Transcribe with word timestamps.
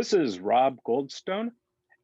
This 0.00 0.14
is 0.14 0.40
Rob 0.40 0.78
Goldstone, 0.88 1.50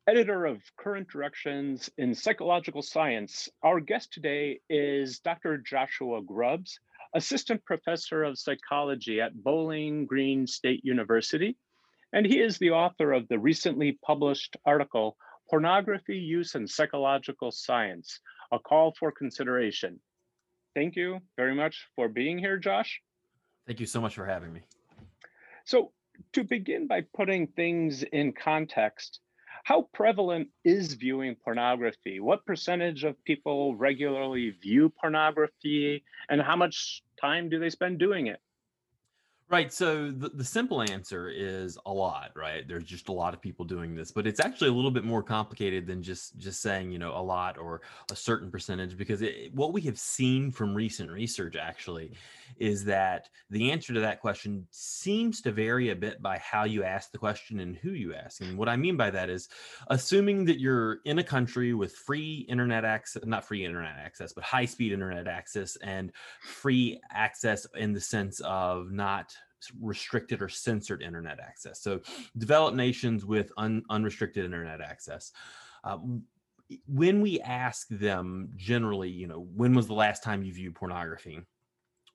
editor 0.06 0.44
of 0.44 0.60
Current 0.76 1.08
Directions 1.08 1.88
in 1.96 2.14
Psychological 2.14 2.82
Science. 2.82 3.48
Our 3.62 3.80
guest 3.80 4.12
today 4.12 4.60
is 4.68 5.20
Dr. 5.20 5.56
Joshua 5.56 6.20
Grubbs, 6.20 6.78
assistant 7.14 7.64
professor 7.64 8.22
of 8.22 8.38
psychology 8.38 9.22
at 9.22 9.42
Bowling 9.42 10.04
Green 10.04 10.46
State 10.46 10.84
University. 10.84 11.56
And 12.12 12.26
he 12.26 12.38
is 12.38 12.58
the 12.58 12.72
author 12.72 13.14
of 13.14 13.28
the 13.28 13.38
recently 13.38 13.98
published 14.04 14.58
article, 14.66 15.16
Pornography 15.48 16.18
Use 16.18 16.54
in 16.54 16.68
Psychological 16.68 17.50
Science, 17.50 18.20
a 18.52 18.58
call 18.58 18.94
for 18.98 19.10
consideration. 19.10 19.98
Thank 20.74 20.96
you 20.96 21.20
very 21.38 21.54
much 21.54 21.86
for 21.94 22.10
being 22.10 22.36
here, 22.38 22.58
Josh. 22.58 23.00
Thank 23.66 23.80
you 23.80 23.86
so 23.86 24.02
much 24.02 24.14
for 24.14 24.26
having 24.26 24.52
me. 24.52 24.60
So 25.64 25.92
to 26.32 26.44
begin 26.44 26.86
by 26.86 27.02
putting 27.14 27.46
things 27.48 28.02
in 28.02 28.32
context, 28.32 29.20
how 29.64 29.88
prevalent 29.92 30.48
is 30.64 30.94
viewing 30.94 31.34
pornography? 31.34 32.20
What 32.20 32.46
percentage 32.46 33.04
of 33.04 33.22
people 33.24 33.74
regularly 33.74 34.50
view 34.50 34.90
pornography 35.00 36.04
and 36.28 36.40
how 36.40 36.56
much 36.56 37.02
time 37.20 37.48
do 37.48 37.58
they 37.58 37.70
spend 37.70 37.98
doing 37.98 38.28
it? 38.28 38.40
Right. 39.48 39.72
So 39.72 40.10
the, 40.10 40.28
the 40.30 40.44
simple 40.44 40.82
answer 40.82 41.28
is 41.28 41.78
a 41.86 41.92
lot, 41.92 42.32
right? 42.34 42.66
There's 42.66 42.82
just 42.82 43.08
a 43.08 43.12
lot 43.12 43.32
of 43.32 43.40
people 43.40 43.64
doing 43.64 43.94
this, 43.94 44.10
but 44.10 44.26
it's 44.26 44.40
actually 44.40 44.70
a 44.70 44.72
little 44.72 44.90
bit 44.90 45.04
more 45.04 45.22
complicated 45.22 45.86
than 45.86 46.02
just 46.02 46.36
just 46.36 46.60
saying, 46.60 46.90
you 46.90 46.98
know, 46.98 47.16
a 47.16 47.22
lot 47.22 47.56
or 47.56 47.82
a 48.10 48.16
certain 48.16 48.50
percentage 48.50 48.96
because 48.96 49.22
it, 49.22 49.54
what 49.54 49.72
we 49.72 49.82
have 49.82 50.00
seen 50.00 50.50
from 50.50 50.74
recent 50.74 51.12
research 51.12 51.54
actually 51.54 52.10
is 52.58 52.84
that 52.86 53.28
the 53.50 53.70
answer 53.70 53.94
to 53.94 54.00
that 54.00 54.20
question 54.20 54.66
seems 54.72 55.40
to 55.42 55.52
vary 55.52 55.90
a 55.90 55.96
bit 55.96 56.20
by 56.20 56.38
how 56.38 56.64
you 56.64 56.82
ask 56.82 57.12
the 57.12 57.18
question 57.18 57.60
and 57.60 57.76
who 57.76 57.90
you 57.90 58.14
ask. 58.14 58.40
And 58.40 58.58
what 58.58 58.68
I 58.68 58.76
mean 58.76 58.96
by 58.96 59.10
that 59.10 59.30
is 59.30 59.48
assuming 59.90 60.44
that 60.46 60.58
you're 60.58 60.98
in 61.04 61.20
a 61.20 61.24
country 61.24 61.72
with 61.72 61.94
free 61.94 62.46
internet 62.48 62.84
access, 62.84 63.24
not 63.24 63.46
free 63.46 63.64
internet 63.64 63.96
access, 63.96 64.32
but 64.32 64.42
high 64.42 64.64
speed 64.64 64.90
internet 64.90 65.28
access 65.28 65.76
and 65.76 66.10
free 66.40 67.00
access 67.12 67.64
in 67.76 67.92
the 67.92 68.00
sense 68.00 68.40
of 68.40 68.90
not 68.90 69.35
restricted 69.80 70.42
or 70.42 70.48
censored 70.48 71.02
internet 71.02 71.40
access. 71.40 71.80
So, 71.82 72.00
developed 72.38 72.76
nations 72.76 73.24
with 73.24 73.50
un, 73.56 73.82
unrestricted 73.90 74.44
internet 74.44 74.80
access. 74.80 75.32
Uh, 75.84 75.98
when 76.86 77.20
we 77.20 77.40
ask 77.40 77.86
them 77.88 78.50
generally, 78.56 79.08
you 79.08 79.26
know, 79.26 79.46
when 79.54 79.74
was 79.74 79.86
the 79.86 79.94
last 79.94 80.22
time 80.22 80.42
you 80.42 80.52
viewed 80.52 80.74
pornography? 80.74 81.40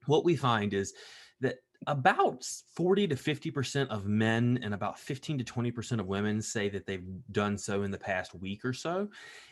What 0.06 0.24
we 0.24 0.36
find 0.36 0.74
is 0.74 0.92
about 1.86 2.44
40 2.74 3.08
to 3.08 3.14
50% 3.14 3.88
of 3.88 4.06
men 4.06 4.58
and 4.62 4.74
about 4.74 4.98
15 4.98 5.38
to 5.38 5.44
20% 5.44 6.00
of 6.00 6.06
women 6.06 6.40
say 6.40 6.68
that 6.68 6.86
they've 6.86 7.04
done 7.30 7.58
so 7.58 7.82
in 7.82 7.90
the 7.90 7.98
past 7.98 8.34
week 8.34 8.64
or 8.64 8.72
so. 8.72 9.08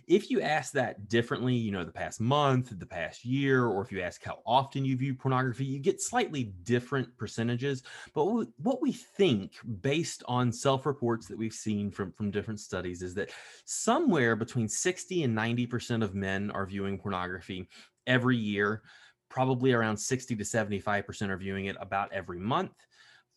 If 0.06 0.30
you 0.30 0.40
ask 0.40 0.72
that 0.72 1.08
differently, 1.08 1.54
you 1.54 1.70
know, 1.70 1.84
the 1.84 1.92
past 1.92 2.20
month, 2.20 2.72
the 2.78 2.86
past 2.86 3.24
year, 3.24 3.66
or 3.66 3.82
if 3.82 3.92
you 3.92 4.00
ask 4.00 4.24
how 4.24 4.40
often 4.44 4.84
you 4.84 4.96
view 4.96 5.14
pornography, 5.14 5.64
you 5.64 5.78
get 5.78 6.00
slightly 6.00 6.52
different 6.64 7.16
percentages. 7.16 7.82
But 8.14 8.24
what 8.58 8.82
we 8.82 8.92
think, 8.92 9.52
based 9.80 10.22
on 10.26 10.52
self 10.52 10.86
reports 10.86 11.28
that 11.28 11.38
we've 11.38 11.52
seen 11.52 11.90
from, 11.90 12.12
from 12.12 12.30
different 12.30 12.60
studies, 12.60 13.02
is 13.02 13.14
that 13.14 13.30
somewhere 13.64 14.34
between 14.36 14.68
60 14.68 15.22
and 15.24 15.36
90% 15.36 16.02
of 16.02 16.14
men 16.14 16.50
are 16.50 16.66
viewing 16.66 16.98
pornography 16.98 17.68
every 18.06 18.36
year 18.36 18.82
probably 19.30 19.72
around 19.72 19.96
60 19.96 20.36
to 20.36 20.44
75% 20.44 21.30
are 21.30 21.36
viewing 21.38 21.66
it 21.66 21.76
about 21.80 22.12
every 22.12 22.38
month. 22.38 22.72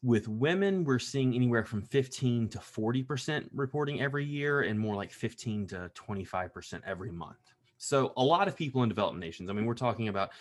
With 0.01 0.27
women, 0.27 0.83
we're 0.83 0.99
seeing 0.99 1.33
anywhere 1.33 1.63
from 1.63 1.81
15 1.81 2.49
to 2.49 2.57
40% 2.57 3.47
reporting 3.53 4.01
every 4.01 4.25
year 4.25 4.61
and 4.61 4.77
more 4.77 4.95
like 4.95 5.11
15 5.13 5.67
to 5.67 5.91
25% 5.95 6.81
every 6.85 7.11
month. 7.11 7.37
So 7.77 8.11
a 8.17 8.23
lot 8.23 8.49
of 8.49 8.57
people 8.57 8.83
in 8.83 8.89
developed 8.89 9.17
nations. 9.17 9.49
I 9.49 9.53
mean, 9.53 9.65
we're 9.65 9.75
talking 9.75 10.09
about 10.09 10.31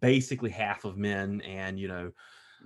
basically 0.00 0.50
half 0.50 0.84
of 0.84 0.96
men 0.96 1.40
and, 1.40 1.78
you 1.78 1.88
know, 1.88 2.12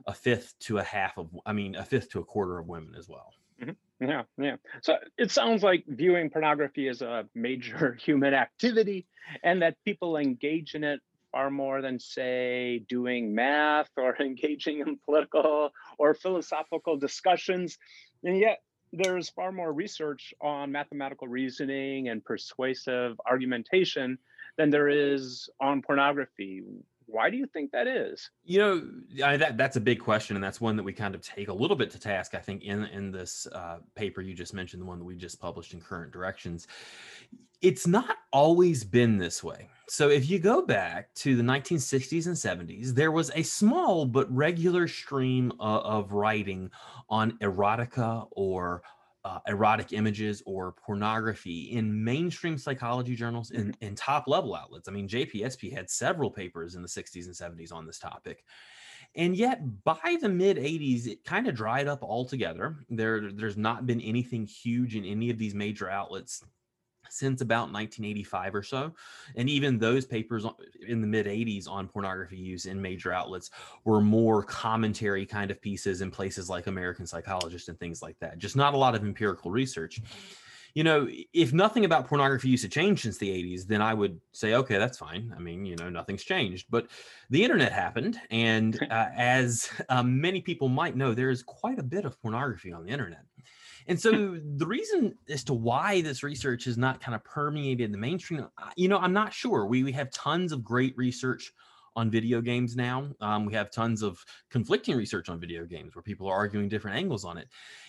a 0.06 0.12
fifth 0.12 0.58
to 0.60 0.78
a 0.78 0.82
half 0.82 1.16
of, 1.16 1.28
I 1.46 1.52
mean, 1.54 1.76
a 1.76 1.84
fifth 1.84 2.10
to 2.10 2.20
a 2.20 2.24
quarter 2.24 2.58
of 2.58 2.66
women 2.66 2.94
as 2.98 3.08
well. 3.08 3.32
Mm-hmm. 3.62 4.04
Yeah, 4.06 4.22
yeah. 4.36 4.56
So 4.82 4.96
it 5.16 5.30
sounds 5.30 5.62
like 5.62 5.84
viewing 5.86 6.28
pornography 6.28 6.88
is 6.88 7.00
a 7.00 7.26
major 7.34 7.94
human 8.00 8.34
activity 8.34 9.06
and 9.42 9.62
that 9.62 9.76
people 9.84 10.16
engage 10.16 10.74
in 10.74 10.84
it 10.84 11.00
far 11.34 11.50
more 11.50 11.82
than, 11.82 11.98
say, 11.98 12.84
doing 12.88 13.34
math 13.34 13.90
or 13.96 14.16
engaging 14.20 14.78
in 14.78 14.96
political 15.04 15.72
or 15.98 16.14
philosophical 16.14 16.96
discussions. 16.96 17.76
And 18.22 18.38
yet, 18.38 18.62
there's 18.92 19.28
far 19.30 19.50
more 19.50 19.72
research 19.72 20.32
on 20.40 20.70
mathematical 20.70 21.26
reasoning 21.26 22.08
and 22.08 22.24
persuasive 22.24 23.20
argumentation 23.28 24.16
than 24.56 24.70
there 24.70 24.88
is 24.88 25.50
on 25.60 25.82
pornography. 25.82 26.62
Why 27.06 27.30
do 27.30 27.36
you 27.36 27.46
think 27.46 27.70
that 27.72 27.86
is? 27.86 28.30
You 28.44 28.58
know, 28.58 28.90
I, 29.24 29.36
that 29.36 29.56
that's 29.56 29.76
a 29.76 29.80
big 29.80 30.00
question, 30.00 30.36
and 30.36 30.42
that's 30.42 30.60
one 30.60 30.76
that 30.76 30.82
we 30.82 30.92
kind 30.92 31.14
of 31.14 31.20
take 31.20 31.48
a 31.48 31.52
little 31.52 31.76
bit 31.76 31.90
to 31.90 32.00
task. 32.00 32.34
I 32.34 32.38
think 32.38 32.62
in 32.62 32.84
in 32.84 33.10
this 33.10 33.46
uh, 33.52 33.78
paper 33.94 34.20
you 34.20 34.34
just 34.34 34.54
mentioned, 34.54 34.82
the 34.82 34.86
one 34.86 34.98
that 34.98 35.04
we 35.04 35.16
just 35.16 35.40
published 35.40 35.74
in 35.74 35.80
Current 35.80 36.12
Directions, 36.12 36.66
it's 37.60 37.86
not 37.86 38.16
always 38.32 38.84
been 38.84 39.18
this 39.18 39.42
way. 39.42 39.68
So 39.88 40.08
if 40.08 40.28
you 40.28 40.38
go 40.38 40.62
back 40.62 41.12
to 41.16 41.36
the 41.36 41.42
1960s 41.42 42.26
and 42.26 42.68
70s, 42.68 42.94
there 42.94 43.12
was 43.12 43.30
a 43.34 43.42
small 43.42 44.06
but 44.06 44.34
regular 44.34 44.88
stream 44.88 45.52
of, 45.60 45.82
of 45.82 46.12
writing 46.12 46.70
on 47.08 47.32
erotica 47.42 48.26
or 48.30 48.82
uh, 49.24 49.38
erotic 49.48 49.92
images 49.92 50.42
or 50.44 50.72
pornography 50.72 51.72
in 51.72 52.04
mainstream 52.04 52.58
psychology 52.58 53.16
journals 53.16 53.50
and, 53.50 53.76
and 53.80 53.96
top 53.96 54.28
level 54.28 54.54
outlets. 54.54 54.88
I 54.88 54.92
mean, 54.92 55.08
JPSP 55.08 55.72
had 55.72 55.88
several 55.88 56.30
papers 56.30 56.74
in 56.74 56.82
the 56.82 56.88
60s 56.88 57.26
and 57.26 57.34
70s 57.34 57.72
on 57.72 57.86
this 57.86 57.98
topic. 57.98 58.44
And 59.16 59.36
yet, 59.36 59.84
by 59.84 60.16
the 60.20 60.28
mid 60.28 60.56
80s, 60.56 61.06
it 61.06 61.24
kind 61.24 61.46
of 61.46 61.54
dried 61.54 61.86
up 61.86 62.02
altogether. 62.02 62.76
There, 62.90 63.30
there's 63.32 63.56
not 63.56 63.86
been 63.86 64.00
anything 64.00 64.44
huge 64.44 64.96
in 64.96 65.04
any 65.04 65.30
of 65.30 65.38
these 65.38 65.54
major 65.54 65.88
outlets 65.88 66.42
since 67.08 67.40
about 67.40 67.72
1985 67.72 68.54
or 68.54 68.62
so. 68.62 68.94
And 69.36 69.48
even 69.48 69.78
those 69.78 70.04
papers 70.04 70.44
in 70.86 71.00
the 71.00 71.06
mid 71.06 71.26
80s 71.26 71.68
on 71.68 71.88
pornography 71.88 72.36
use 72.36 72.66
in 72.66 72.80
major 72.80 73.12
outlets 73.12 73.50
were 73.84 74.00
more 74.00 74.42
commentary 74.42 75.26
kind 75.26 75.50
of 75.50 75.60
pieces 75.60 76.00
in 76.00 76.10
places 76.10 76.48
like 76.48 76.66
American 76.66 77.06
Psychologist 77.06 77.68
and 77.68 77.78
things 77.78 78.02
like 78.02 78.18
that. 78.20 78.38
Just 78.38 78.56
not 78.56 78.74
a 78.74 78.76
lot 78.76 78.94
of 78.94 79.02
empirical 79.02 79.50
research. 79.50 80.00
You 80.74 80.82
know, 80.82 81.08
if 81.32 81.52
nothing 81.52 81.84
about 81.84 82.08
pornography 82.08 82.48
use 82.48 82.62
had 82.62 82.72
changed 82.72 83.02
since 83.02 83.16
the 83.16 83.28
80s, 83.28 83.64
then 83.64 83.80
I 83.80 83.94
would 83.94 84.20
say, 84.32 84.54
okay, 84.54 84.76
that's 84.76 84.98
fine. 84.98 85.32
I 85.36 85.38
mean, 85.38 85.64
you 85.64 85.76
know, 85.76 85.88
nothing's 85.88 86.24
changed. 86.24 86.66
But 86.68 86.88
the 87.30 87.44
internet 87.44 87.70
happened. 87.70 88.18
And 88.30 88.76
uh, 88.90 89.06
as 89.16 89.70
um, 89.88 90.20
many 90.20 90.40
people 90.40 90.68
might 90.68 90.96
know, 90.96 91.14
there 91.14 91.30
is 91.30 91.44
quite 91.44 91.78
a 91.78 91.84
bit 91.84 92.04
of 92.04 92.20
pornography 92.20 92.72
on 92.72 92.84
the 92.84 92.90
internet. 92.90 93.22
And 93.86 94.00
so 94.00 94.38
the 94.56 94.66
reason 94.66 95.16
as 95.28 95.44
to 95.44 95.54
why 95.54 96.00
this 96.00 96.22
research 96.22 96.66
is 96.66 96.78
not 96.78 97.00
kind 97.00 97.14
of 97.14 97.22
permeated 97.24 97.84
in 97.84 97.92
the 97.92 97.98
mainstream, 97.98 98.48
you 98.76 98.88
know, 98.88 98.98
I'm 98.98 99.12
not 99.12 99.32
sure. 99.32 99.66
We, 99.66 99.84
we 99.84 99.92
have 99.92 100.10
tons 100.10 100.52
of 100.52 100.64
great 100.64 100.96
research 100.96 101.52
on 101.96 102.10
video 102.10 102.40
games 102.40 102.76
now. 102.76 103.08
Um, 103.20 103.44
we 103.44 103.52
have 103.54 103.70
tons 103.70 104.02
of 104.02 104.24
conflicting 104.50 104.96
research 104.96 105.28
on 105.28 105.38
video 105.38 105.64
games 105.64 105.94
where 105.94 106.02
people 106.02 106.26
are 106.26 106.34
arguing 106.34 106.68
different 106.68 106.96
angles 106.96 107.24
on 107.24 107.38
it. 107.38 107.48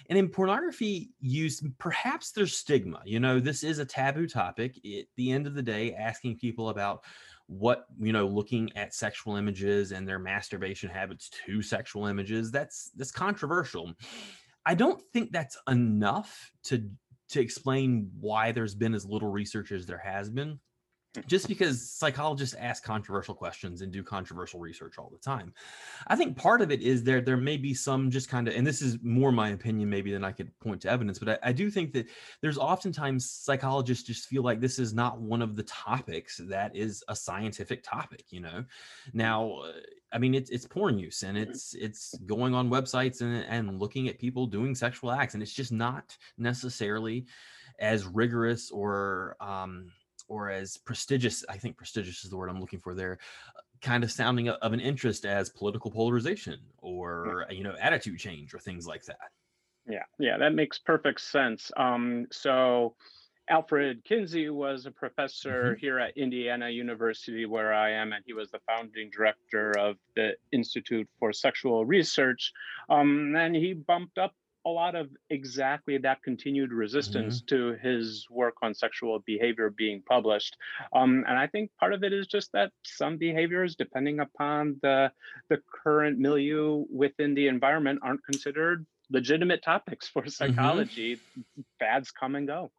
And 0.10 0.20
in 0.20 0.30
pornography 0.30 1.10
use, 1.20 1.64
perhaps 1.80 2.32
there's 2.32 2.56
stigma. 2.56 3.02
You 3.06 3.20
know, 3.20 3.40
this 3.40 3.64
is 3.64 3.80
a 3.80 3.86
taboo 3.86 4.28
topic. 4.28 4.78
At 4.78 5.06
the 5.16 5.32
end 5.32 5.48
of 5.48 5.56
the 5.56 5.64
day, 5.64 5.94
asking 5.96 6.38
people 6.38 6.70
about 6.70 7.04
what 7.48 7.86
you 8.00 8.12
know 8.12 8.26
looking 8.26 8.76
at 8.76 8.94
sexual 8.94 9.36
images 9.36 9.92
and 9.92 10.08
their 10.08 10.18
masturbation 10.18 10.90
habits 10.90 11.30
to 11.30 11.62
sexual 11.62 12.08
images 12.08 12.50
that's 12.50 12.90
that's 12.96 13.12
controversial 13.12 13.94
I 14.66 14.76
don't 14.76 15.02
think 15.14 15.32
that's 15.32 15.58
enough 15.70 16.52
to 16.66 16.90
to 17.30 17.42
explain 17.42 18.12
why 18.20 18.52
there's 18.52 18.76
been 18.76 18.94
as 18.94 19.06
little 19.06 19.32
research 19.32 19.72
as 19.72 19.86
there 19.86 19.98
has 20.04 20.30
been 20.30 20.60
just 21.28 21.48
because 21.48 21.90
psychologists 21.90 22.56
ask 22.60 22.84
controversial 22.84 23.34
questions 23.34 23.82
and 23.82 23.92
do 23.92 24.04
controversial 24.04 24.60
research 24.60 24.98
all 24.98 25.10
the 25.10 25.18
time. 25.18 25.54
I 26.08 26.16
think 26.16 26.38
part 26.38 26.62
of 26.62 26.72
it 26.72 26.82
is 26.82 27.04
there 27.04 27.22
there 27.22 27.38
may 27.38 27.58
be 27.58 27.74
some 27.74 28.10
just 28.10 28.30
kind 28.30 28.48
of, 28.48 28.56
and 28.56 28.66
this 28.66 28.82
is 28.82 28.98
more 29.02 29.32
my 29.32 29.50
opinion 29.50 29.90
maybe 29.90 30.12
than 30.12 30.24
I 30.24 30.32
could 30.32 30.58
point 30.60 30.82
to 30.82 30.90
evidence, 30.90 31.20
but 31.20 31.30
I, 31.30 31.50
I, 31.50 31.52
do 31.52 31.70
think 31.70 31.94
that 31.94 32.08
there's 32.42 32.58
oftentimes 32.58 33.30
psychologists 33.30 34.04
just 34.04 34.28
feel 34.28 34.44
like 34.44 34.60
this 34.60 34.80
is 34.80 34.94
not 34.94 35.20
one 35.20 35.42
of 35.42 35.56
the 35.56 35.64
topics 35.64 36.42
that 36.46 36.76
is 36.76 37.04
a 37.08 37.16
scientific 37.16 37.84
topic. 37.84 38.26
You 38.30 38.42
know, 38.42 38.66
now 39.14 39.62
I 40.12 40.18
mean 40.18 40.34
it's 40.34 40.50
it's 40.50 40.66
porn 40.66 40.98
use 40.98 41.24
and 41.24 41.38
it's 41.38 41.74
it's 41.76 42.18
going 42.26 42.54
on 42.54 42.70
websites 42.70 43.22
and 43.22 43.44
and 43.48 43.80
looking 43.80 44.08
at 44.08 44.20
people 44.20 44.48
doing 44.48 44.76
sexual 44.76 45.12
acts 45.12 45.34
and 45.34 45.44
it's 45.44 45.54
just 45.54 45.72
not 45.72 46.18
necessarily 46.38 47.26
as 47.80 48.06
rigorous 48.06 48.72
or 48.72 49.36
um 49.42 49.92
or 50.28 50.50
as 50.50 50.78
prestigious 50.78 51.44
i 51.50 51.58
think 51.58 51.78
prestigious 51.78 52.24
is 52.24 52.30
the 52.30 52.38
word 52.38 52.50
i'm 52.50 52.60
looking 52.60 52.80
for 52.80 52.94
there 52.94 53.18
kind 53.82 54.04
of 54.04 54.12
sounding 54.12 54.50
of 54.50 54.74
an 54.74 54.80
interest 54.80 55.26
as 55.26 55.50
political 55.50 55.92
polarization 55.92 56.60
or 56.80 57.46
you 57.50 57.64
know 57.64 57.76
attitude 57.80 58.18
change 58.18 58.54
or 58.54 58.60
things 58.60 58.88
like 58.88 59.04
that 59.06 59.32
Yeah, 59.88 60.04
yeah, 60.20 60.38
that 60.38 60.54
makes 60.54 60.80
perfect 60.80 61.22
sense. 61.22 61.72
Um, 61.78 62.26
so 62.32 62.96
Alfred 63.50 64.04
Kinsey 64.04 64.50
was 64.50 64.86
a 64.86 64.92
professor 64.92 65.76
hmm 65.76 65.80
here 65.80 66.00
at 66.00 66.18
Indiana 66.18 66.70
University, 66.70 67.46
where 67.46 67.74
I 67.74 67.92
am, 67.92 68.14
and 68.14 68.24
he 68.26 68.34
was 68.34 68.50
the 68.50 68.60
founding 68.68 69.10
director 69.12 69.78
of 69.78 69.98
the 70.16 70.36
Institute 70.52 71.08
for 71.20 71.32
Sexual 71.32 71.86
Research. 71.86 72.52
Um, 72.90 73.36
and 73.36 73.56
he 73.56 73.74
bumped 73.74 74.18
up 74.18 74.34
a 74.66 74.70
lot 74.70 74.96
of 74.96 75.10
exactly 75.30 75.98
that 76.00 76.24
continued 76.24 76.72
resistance 76.72 77.42
hmm 77.42 77.48
to 77.48 77.74
his 77.82 78.28
work 78.30 78.56
on 78.64 78.74
sexual 78.74 79.20
behavior 79.20 79.70
being 79.70 80.02
published. 80.02 80.58
Um, 80.94 81.24
and 81.28 81.38
I 81.38 81.48
think 81.48 81.72
part 81.80 81.94
of 81.94 82.04
it 82.04 82.14
is 82.14 82.28
just 82.28 82.52
that 82.54 82.72
some 82.84 83.18
behaviors, 83.18 83.76
depending 83.76 84.20
upon 84.20 84.80
the 84.82 85.12
the 85.50 85.62
current 85.84 86.20
milieu 86.20 86.86
within 86.92 87.36
the 87.36 87.48
environment, 87.48 88.00
aren't 88.04 88.26
considered 88.26 88.86
legitimate 89.12 89.62
topics 89.64 90.08
for 90.08 90.26
hmm 90.46 90.88
psychology. 90.88 91.22
Fads 91.80 92.12
come 92.12 92.36
and 92.36 92.48
go. 92.48 92.72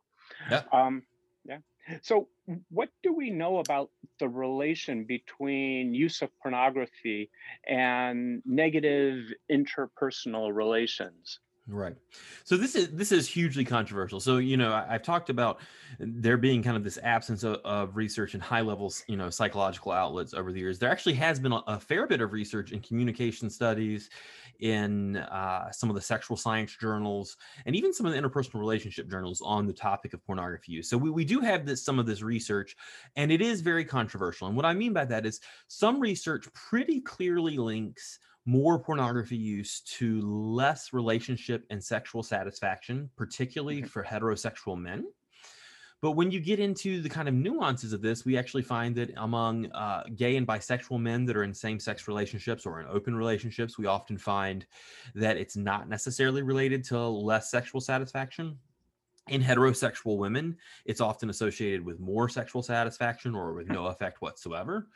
Yeah. 0.50 0.62
Um, 0.72 1.02
yeah. 1.44 1.58
So, 2.02 2.28
what 2.70 2.90
do 3.02 3.12
we 3.14 3.30
know 3.30 3.58
about 3.58 3.90
the 4.18 4.28
relation 4.28 5.04
between 5.04 5.94
use 5.94 6.22
of 6.22 6.30
pornography 6.42 7.30
and 7.66 8.42
negative 8.44 9.32
interpersonal 9.50 10.54
relations? 10.54 11.40
Right. 11.68 11.96
So 12.44 12.56
this 12.56 12.76
is 12.76 12.90
this 12.90 13.10
is 13.10 13.26
hugely 13.26 13.64
controversial. 13.64 14.20
So 14.20 14.36
you 14.36 14.56
know 14.56 14.70
I, 14.70 14.94
I've 14.94 15.02
talked 15.02 15.30
about 15.30 15.58
there 15.98 16.36
being 16.36 16.62
kind 16.62 16.76
of 16.76 16.84
this 16.84 16.96
absence 17.02 17.42
of, 17.42 17.56
of 17.64 17.96
research 17.96 18.34
in 18.34 18.40
high 18.40 18.60
levels, 18.60 19.02
you 19.08 19.16
know, 19.16 19.30
psychological 19.30 19.90
outlets 19.90 20.32
over 20.32 20.52
the 20.52 20.60
years. 20.60 20.78
There 20.78 20.90
actually 20.90 21.14
has 21.14 21.40
been 21.40 21.50
a, 21.50 21.62
a 21.66 21.80
fair 21.80 22.06
bit 22.06 22.20
of 22.20 22.32
research 22.32 22.70
in 22.70 22.78
communication 22.82 23.50
studies, 23.50 24.10
in 24.60 25.16
uh, 25.16 25.72
some 25.72 25.90
of 25.90 25.96
the 25.96 26.02
sexual 26.02 26.36
science 26.36 26.76
journals, 26.76 27.36
and 27.66 27.74
even 27.74 27.92
some 27.92 28.06
of 28.06 28.12
the 28.12 28.18
interpersonal 28.20 28.60
relationship 28.60 29.10
journals 29.10 29.42
on 29.44 29.66
the 29.66 29.72
topic 29.72 30.14
of 30.14 30.24
pornography 30.24 30.70
use. 30.70 30.88
So 30.88 30.96
we, 30.96 31.10
we 31.10 31.24
do 31.24 31.40
have 31.40 31.66
this 31.66 31.84
some 31.84 31.98
of 31.98 32.06
this 32.06 32.22
research, 32.22 32.76
and 33.16 33.32
it 33.32 33.42
is 33.42 33.60
very 33.60 33.84
controversial. 33.84 34.46
And 34.46 34.54
what 34.54 34.66
I 34.66 34.72
mean 34.72 34.92
by 34.92 35.04
that 35.06 35.26
is 35.26 35.40
some 35.66 35.98
research 35.98 36.46
pretty 36.52 37.00
clearly 37.00 37.56
links 37.58 38.20
more 38.46 38.78
pornography 38.78 39.36
use 39.36 39.80
to 39.82 40.20
less 40.22 40.92
relationship 40.92 41.66
and 41.70 41.82
sexual 41.82 42.22
satisfaction, 42.22 43.10
particularly 43.16 43.82
Mhm. 43.82 43.88
for 43.88 44.04
heterosexual 44.04 44.80
men. 44.80 45.12
But 46.02 46.12
when 46.12 46.30
you 46.30 46.40
get 46.40 46.60
into 46.60 47.00
the 47.00 47.08
kind 47.08 47.26
of 47.26 47.34
nuances 47.34 47.92
of 47.92 48.02
this, 48.02 48.24
we 48.24 48.36
actually 48.36 48.62
find 48.62 48.94
that 48.96 49.10
among 49.16 49.72
uh, 49.72 50.04
gay 50.14 50.36
and 50.36 50.46
bisexual 50.46 51.00
men 51.00 51.24
that 51.24 51.36
are 51.36 51.42
in 51.42 51.54
same 51.54 51.80
sex 51.80 52.06
relationships 52.06 52.66
or 52.66 52.80
in 52.80 52.86
open 52.86 53.16
relationships, 53.16 53.78
we 53.78 53.86
often 53.86 54.18
find 54.18 54.66
that 55.14 55.36
it's 55.36 55.56
not 55.56 55.88
necessarily 55.88 56.42
related 56.42 56.84
to 56.84 56.98
less 57.08 57.50
sexual 57.50 57.80
satisfaction. 57.80 58.58
In 59.28 59.42
heterosexual 59.42 60.18
women, 60.18 60.56
it's 60.84 61.00
often 61.00 61.30
associated 61.30 61.84
with 61.84 61.98
more 61.98 62.28
sexual 62.28 62.62
satisfaction 62.62 63.34
or 63.34 63.54
with 63.54 63.66
no 63.66 63.86
effect 63.86 64.20
whatsoever. 64.22 64.88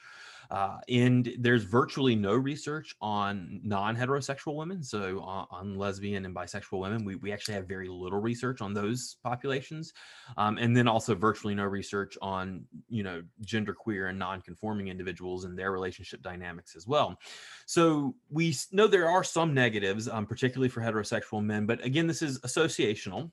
Uh, 0.51 0.79
and 0.89 1.33
there's 1.39 1.63
virtually 1.63 2.17
no 2.17 2.35
research 2.35 2.97
on 3.01 3.61
non-heterosexual 3.63 4.57
women, 4.57 4.83
so 4.83 5.21
on, 5.21 5.47
on 5.51 5.75
lesbian 5.77 6.25
and 6.25 6.35
bisexual 6.35 6.81
women. 6.81 7.05
We, 7.05 7.15
we 7.17 7.33
actually 7.33 7.55
have 7.55 7.69
very 7.69 7.89
little 7.89 8.21
research 8.21 8.61
on 8.61 8.75
those 8.75 9.17
populations, 9.23 9.93
um, 10.37 10.59
and 10.59 10.77
then 10.77 10.89
also 10.89 11.15
virtually 11.15 11.55
no 11.55 11.65
research 11.65 12.19
on 12.21 12.65
you 12.89 13.03
know 13.03 13.23
genderqueer 13.45 14.11
and 14.11 14.19
non-conforming 14.19 14.89
individuals 14.89 15.45
and 15.45 15.57
their 15.57 15.71
relationship 15.71 16.21
dynamics 16.23 16.75
as 16.75 16.87
well. 16.87 17.17
So 17.67 18.15
we 18.29 18.55
know 18.73 18.89
there 18.89 19.09
are 19.09 19.23
some 19.25 19.55
negatives, 19.55 20.09
um, 20.09 20.27
particularly 20.27 20.69
for 20.69 20.81
heterosexual 20.81 21.45
men, 21.45 21.67
but 21.67 21.85
again, 21.85 22.07
this 22.07 22.23
is 22.23 22.41
associational 22.41 23.31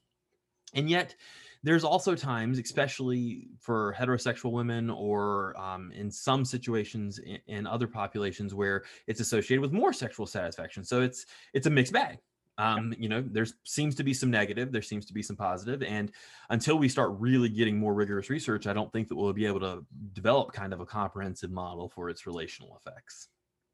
and 0.74 0.88
yet 0.88 1.14
there's 1.62 1.84
also 1.84 2.14
times 2.14 2.58
especially 2.58 3.48
for 3.58 3.94
heterosexual 3.98 4.52
women 4.52 4.90
or 4.90 5.58
um, 5.60 5.92
in 5.92 6.10
some 6.10 6.44
situations 6.44 7.18
in, 7.18 7.38
in 7.46 7.66
other 7.66 7.86
populations 7.86 8.54
where 8.54 8.84
it's 9.06 9.20
associated 9.20 9.60
with 9.60 9.72
more 9.72 9.92
sexual 9.92 10.26
satisfaction. 10.26 10.84
So 10.84 11.02
it's 11.02 11.26
it's 11.54 11.66
a 11.66 11.70
mixed 11.70 11.92
bag. 11.92 12.18
Um, 12.58 12.92
you 12.98 13.08
know 13.08 13.22
there 13.24 13.46
seems 13.62 13.94
to 13.94 14.02
be 14.02 14.12
some 14.12 14.32
negative 14.32 14.72
there 14.72 14.82
seems 14.82 15.06
to 15.06 15.14
be 15.14 15.22
some 15.22 15.36
positive 15.36 15.80
and 15.84 16.10
until 16.50 16.76
we 16.76 16.88
start 16.88 17.12
really 17.16 17.48
getting 17.48 17.78
more 17.78 17.94
rigorous 17.94 18.30
research 18.30 18.66
i 18.66 18.72
don't 18.72 18.92
think 18.92 19.06
that 19.06 19.14
we'll 19.14 19.32
be 19.32 19.46
able 19.46 19.60
to 19.60 19.86
develop 20.12 20.52
kind 20.52 20.72
of 20.72 20.80
a 20.80 20.84
comprehensive 20.84 21.52
model 21.52 21.88
for 21.88 22.10
its 22.10 22.26
relational 22.26 22.76
effects. 22.76 23.28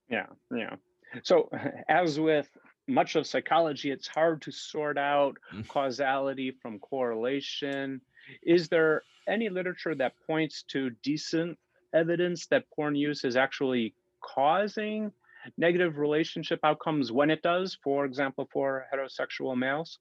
Yeah, 0.09 0.27
yeah. 0.55 0.77
So, 1.23 1.49
as 1.89 2.21
with 2.21 2.51
much 2.89 3.17
of 3.17 3.27
psychology, 3.27 3.91
it's 3.91 4.09
hard 4.09 4.43
to 4.43 4.53
sort 4.53 4.99
out 4.99 5.37
Mm, 5.53 5.65
causality 5.69 6.51
from 6.63 6.79
correlation. 6.79 8.01
Is 8.43 8.69
there 8.69 9.05
any 9.29 9.49
literature 9.49 9.95
that 9.97 10.15
points 10.27 10.63
to 10.65 10.91
decent 11.03 11.59
evidence 11.95 12.47
that 12.49 12.65
porn 12.75 12.95
use 12.95 13.25
is 13.25 13.37
actually 13.37 13.95
causing 14.23 15.13
negative 15.59 15.99
relationship 15.99 16.61
outcomes 16.65 17.13
when 17.13 17.31
it 17.31 17.43
does, 17.43 17.77
for 17.83 18.05
example, 18.05 18.49
for 18.53 18.87
heterosexual 18.93 19.57
males? 19.57 19.99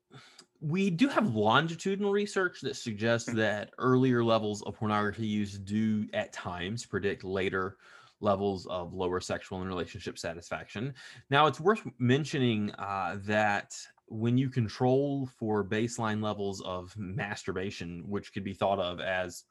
we 0.62 0.90
do 0.90 1.10
have 1.10 1.36
longitudinal 1.36 2.12
research 2.12 2.62
that 2.62 2.76
suggests 2.76 3.30
Hmm, 3.30 3.34
that 3.34 3.72
earlier 3.78 4.24
levels 4.24 4.62
of 4.64 4.76
pornography 4.76 5.28
use 5.28 5.58
do 5.58 6.08
at 6.14 6.32
times 6.32 6.86
predict 6.86 7.24
later 7.24 7.78
levels 8.24 8.66
of 8.68 8.94
lower 8.94 9.20
sexual 9.20 9.60
and 9.60 9.68
relationship 9.68 10.18
satisfaction. 10.18 10.94
Now, 11.30 11.46
it's 11.46 11.60
worth 11.60 11.82
mentioning 12.00 12.72
uh, 12.72 13.18
that 13.26 13.76
when 14.08 14.38
you 14.38 14.50
control 14.50 15.30
for 15.38 15.64
baseline 15.64 16.24
levels 16.24 16.62
of 16.62 16.94
masturbation, 16.98 18.04
which 18.08 18.34
could 18.34 18.44
be 18.44 18.54
thought 18.54 18.80
of 18.80 19.00
as 19.00 19.44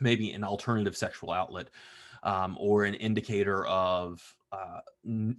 maybe 0.00 0.32
an 0.32 0.44
alternative 0.44 0.96
sexual 0.96 1.30
outlet 1.30 1.68
um, 2.22 2.56
or 2.58 2.84
an 2.84 2.94
indicator 2.94 3.66
of 3.66 4.22
uh, 4.52 4.80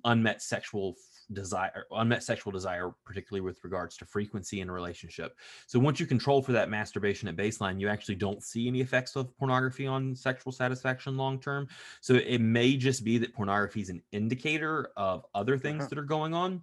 unmet 0.06 0.42
sexual 0.42 0.95
desire, 1.33 1.85
unmet 1.91 2.24
sexual 2.24 2.51
desire, 2.51 2.91
particularly 3.06 3.41
with 3.41 3.63
regards 3.63 3.97
to 3.97 4.06
frequency 4.06 4.62
in 4.62 4.69
a 4.69 4.71
relationship. 4.71 5.38
So 5.68 5.80
once 5.80 6.00
you 6.00 6.06
control 6.06 6.41
for 6.41 6.51
that 6.53 6.69
masturbation 6.69 7.27
at 7.27 7.35
baseline, 7.35 7.80
you 7.80 7.89
actually 7.89 8.15
don't 8.15 8.44
see 8.44 8.68
any 8.68 8.81
effects 8.81 9.15
of 9.15 9.35
pornography 9.38 9.87
on 9.87 10.16
sexual 10.16 10.52
satisfaction 10.52 11.18
long 11.18 11.40
term. 11.40 11.68
So 12.02 12.16
it 12.16 12.40
may 12.40 12.78
just 12.78 13.04
be 13.04 13.18
that 13.19 13.33
pornography 13.33 13.81
is 13.81 13.90
an 13.90 14.02
indicator 14.11 14.92
of 14.95 15.25
other 15.33 15.57
things 15.57 15.81
uh-huh, 15.81 15.90
that 15.90 15.97
are 15.97 16.04
going 16.04 16.33
on. 16.33 16.61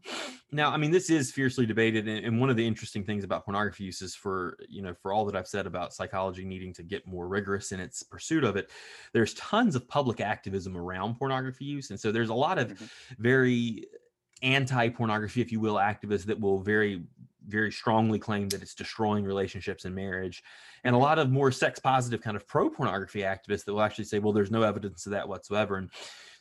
Now, 0.52 0.70
I 0.70 0.76
mean, 0.76 0.90
this 0.90 1.10
is 1.10 1.30
fiercely 1.30 1.66
debated, 1.66 2.08
and, 2.08 2.40
one 2.40 2.48
of 2.48 2.56
the 2.56 2.66
interesting 2.66 3.04
things 3.04 3.22
about 3.22 3.44
pornography 3.44 3.84
use 3.84 4.00
is 4.00 4.14
for 4.14 4.56
you 4.68 4.82
know 4.82 4.94
for 4.94 5.12
all 5.12 5.26
that 5.26 5.36
I've 5.36 5.46
said 5.46 5.66
about 5.66 5.92
psychology 5.92 6.44
needing 6.44 6.72
to 6.74 6.82
get 6.82 7.06
more 7.06 7.28
rigorous 7.28 7.72
in 7.72 7.80
its 7.80 8.02
pursuit 8.02 8.44
of 8.44 8.56
it, 8.56 8.70
there's 9.12 9.34
tons 9.34 9.76
of 9.76 9.86
public 9.88 10.20
activism 10.20 10.76
around 10.76 11.16
pornography 11.16 11.66
use, 11.66 11.90
and 11.90 12.00
so 12.00 12.10
there's 12.10 12.30
a 12.30 12.34
lot 12.34 12.58
of 12.58 12.68
mhm, 12.68 12.90
very 13.18 13.86
anti-pornography, 14.42 15.40
if 15.40 15.52
you 15.52 15.60
will, 15.60 15.74
activists 15.74 16.24
that 16.26 16.40
will 16.40 16.60
very 16.60 17.02
very 17.48 17.72
strongly 17.72 18.18
claim 18.18 18.48
that 18.48 18.62
it's 18.62 18.74
destroying 18.74 19.24
relationships 19.24 19.84
and 19.84 19.94
marriage. 19.94 20.42
And 20.84 20.94
a 20.94 20.98
lot 20.98 21.18
of 21.18 21.30
more 21.30 21.50
sex 21.50 21.80
positive 21.80 22.20
kind 22.20 22.36
of 22.36 22.46
pro 22.46 22.70
pornography 22.70 23.20
activists 23.20 23.64
that 23.64 23.72
will 23.72 23.82
actually 23.82 24.04
say 24.04 24.18
well 24.18 24.32
there's 24.32 24.50
no 24.50 24.62
evidence 24.62 25.06
of 25.06 25.12
that 25.12 25.28
whatsoever. 25.28 25.76
And 25.76 25.90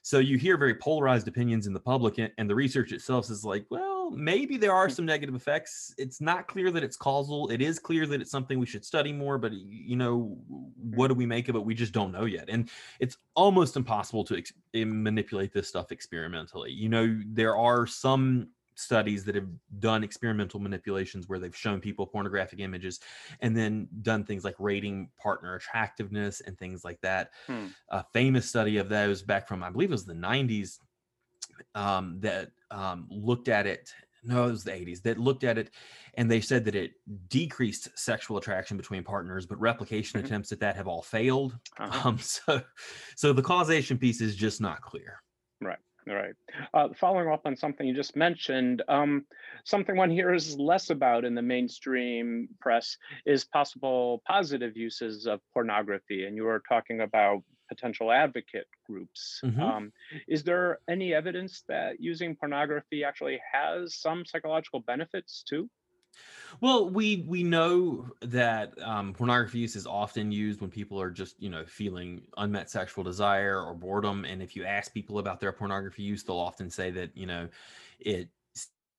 so 0.02 0.20
you 0.20 0.38
hear 0.38 0.58
very 0.58 0.76
polarized 0.76 1.28
opinions 1.28 1.68
in 1.68 1.74
the 1.74 1.80
public 1.80 2.20
and, 2.20 2.32
and 2.38 2.50
the 2.50 2.56
research 2.56 2.92
itself 2.92 3.30
is 3.30 3.44
like 3.44 3.66
well 3.70 3.89
maybe 4.12 4.58
there 4.58 4.74
are 4.74 4.88
hmm, 4.88 4.94
some 4.94 5.06
negative 5.06 5.36
effects. 5.36 5.94
It's 5.98 6.22
not 6.22 6.48
clear 6.48 6.72
that 6.72 6.84
it's 6.84 6.98
causal. 6.98 7.50
It 7.50 7.62
is 7.62 7.80
clear 7.80 8.06
that 8.08 8.22
it's 8.22 8.32
something 8.32 8.60
we 8.60 8.66
should 8.66 8.86
study 8.86 9.14
more 9.14 9.38
but 9.38 9.54
you 9.54 9.96
know 9.96 10.38
what 10.78 11.08
do 11.08 11.14
we 11.14 11.26
make 11.26 11.50
of 11.50 11.56
it? 11.56 11.64
We 11.64 11.74
just 11.74 11.94
don't 11.94 12.12
know 12.12 12.26
yet. 12.26 12.46
And 12.50 12.70
it's 13.00 13.18
almost 13.36 13.76
impossible 13.76 14.24
to 14.26 14.38
ex- 14.38 14.54
eh, 14.74 14.86
manipulate 14.86 15.54
this 15.54 15.68
stuff 15.68 15.92
experimentally. 15.92 16.72
You 16.72 16.90
know 16.90 17.20
there 17.26 17.56
are 17.56 17.86
some 17.86 18.50
studies 18.76 19.26
that 19.26 19.36
have 19.36 19.48
done 19.80 20.06
experimental 20.06 20.58
manipulations 20.60 21.28
where 21.28 21.38
they've 21.38 21.56
shown 21.56 21.82
people 21.82 22.08
pornographic 22.08 22.62
images 22.62 23.02
and 23.42 23.56
then 23.56 23.90
done 24.04 24.24
things 24.24 24.46
like 24.46 24.56
rating 24.58 25.10
partner 25.22 25.56
attractiveness 25.56 26.40
and 26.42 26.58
things 26.58 26.86
like 26.86 27.02
that. 27.02 27.32
Hmm, 27.48 27.68
a 27.90 28.06
famous 28.14 28.48
study 28.48 28.78
of 28.78 28.88
those 28.90 29.22
back 29.22 29.48
from 29.48 29.64
i 29.64 29.70
believe 29.70 29.90
it 29.90 29.92
was 29.92 30.06
the 30.06 30.14
90s 30.14 30.80
um, 31.76 32.18
that 32.22 32.52
um, 32.72 33.08
looked 33.10 33.48
at 33.48 33.68
it. 33.68 33.92
No, 34.24 34.48
it 34.48 34.52
was 34.52 34.64
the 34.66 34.72
80s 34.72 35.02
that 35.04 35.18
looked 35.18 35.46
at 35.46 35.58
it 35.58 35.72
and 36.16 36.30
they 36.30 36.42
said 36.42 36.66
that 36.66 36.76
it 36.76 36.92
decreased 37.30 37.88
sexual 37.98 38.38
attraction 38.38 38.76
between 38.76 39.04
partners, 39.04 39.46
but 39.46 39.60
replication 39.60 40.20
mhm, 40.20 40.26
attempts 40.26 40.52
at 40.52 40.60
that 40.60 40.76
have 40.76 40.88
all 40.88 41.02
failed. 41.02 41.58
uh-huh. 41.78 42.10
Um, 42.10 42.18
so, 42.20 42.62
so 43.16 43.34
the 43.34 43.42
causation 43.42 43.98
piece 43.98 44.20
is 44.22 44.36
just 44.36 44.60
not 44.60 44.82
clear. 44.82 45.22
Right, 45.62 45.78
right. 46.06 46.34
Uh, 46.74 46.90
following 47.00 47.30
up 47.30 47.42
on 47.46 47.56
something 47.56 47.88
you 47.88 47.94
just 47.94 48.16
mentioned, 48.16 48.82
um, 48.90 49.26
something 49.64 49.96
one 49.96 50.12
hears 50.12 50.58
less 50.58 50.90
about 50.90 51.24
in 51.24 51.36
the 51.36 51.42
mainstream 51.42 52.50
press 52.60 52.98
is 53.26 53.46
possible 53.46 54.22
positive 54.28 54.76
uses 54.76 55.28
of 55.28 55.40
pornography. 55.54 56.26
And 56.26 56.36
you 56.36 56.44
were 56.44 56.62
talking 56.68 57.02
about 57.02 57.44
potential 57.70 58.12
advocate 58.12 58.68
groups. 58.86 59.44
Mhm. 59.44 59.60
Um, 59.62 59.94
is 60.28 60.44
there 60.44 60.80
any 60.90 61.14
evidence 61.14 61.64
that 61.70 62.02
using 62.02 62.36
pornography 62.36 63.04
actually 63.04 63.42
has 63.54 63.96
some 63.96 64.26
psychological 64.26 64.82
benefits 64.82 65.44
too? 65.44 65.70
Well, 66.62 66.90
we 66.90 67.24
we 67.28 67.44
know 67.44 68.12
that 68.22 68.80
um, 68.82 69.14
pornography 69.14 69.60
use 69.60 69.76
is 69.76 69.88
often 69.88 70.32
used 70.32 70.62
when 70.62 70.70
people 70.70 71.00
are 71.00 71.12
just 71.12 71.42
you 71.42 71.50
know 71.50 71.66
feeling 71.66 72.28
unmet 72.38 72.70
sexual 72.70 73.04
desire 73.04 73.62
or 73.64 73.74
boredom, 73.74 74.26
and 74.26 74.42
if 74.42 74.56
you 74.56 74.66
ask 74.66 74.94
people 74.94 75.20
about 75.20 75.40
their 75.40 75.52
pornography 75.52 76.04
use, 76.04 76.24
they'll 76.24 76.38
often 76.38 76.70
say 76.70 76.92
that 76.92 77.16
you 77.16 77.26
know 77.26 77.50
it 78.00 78.30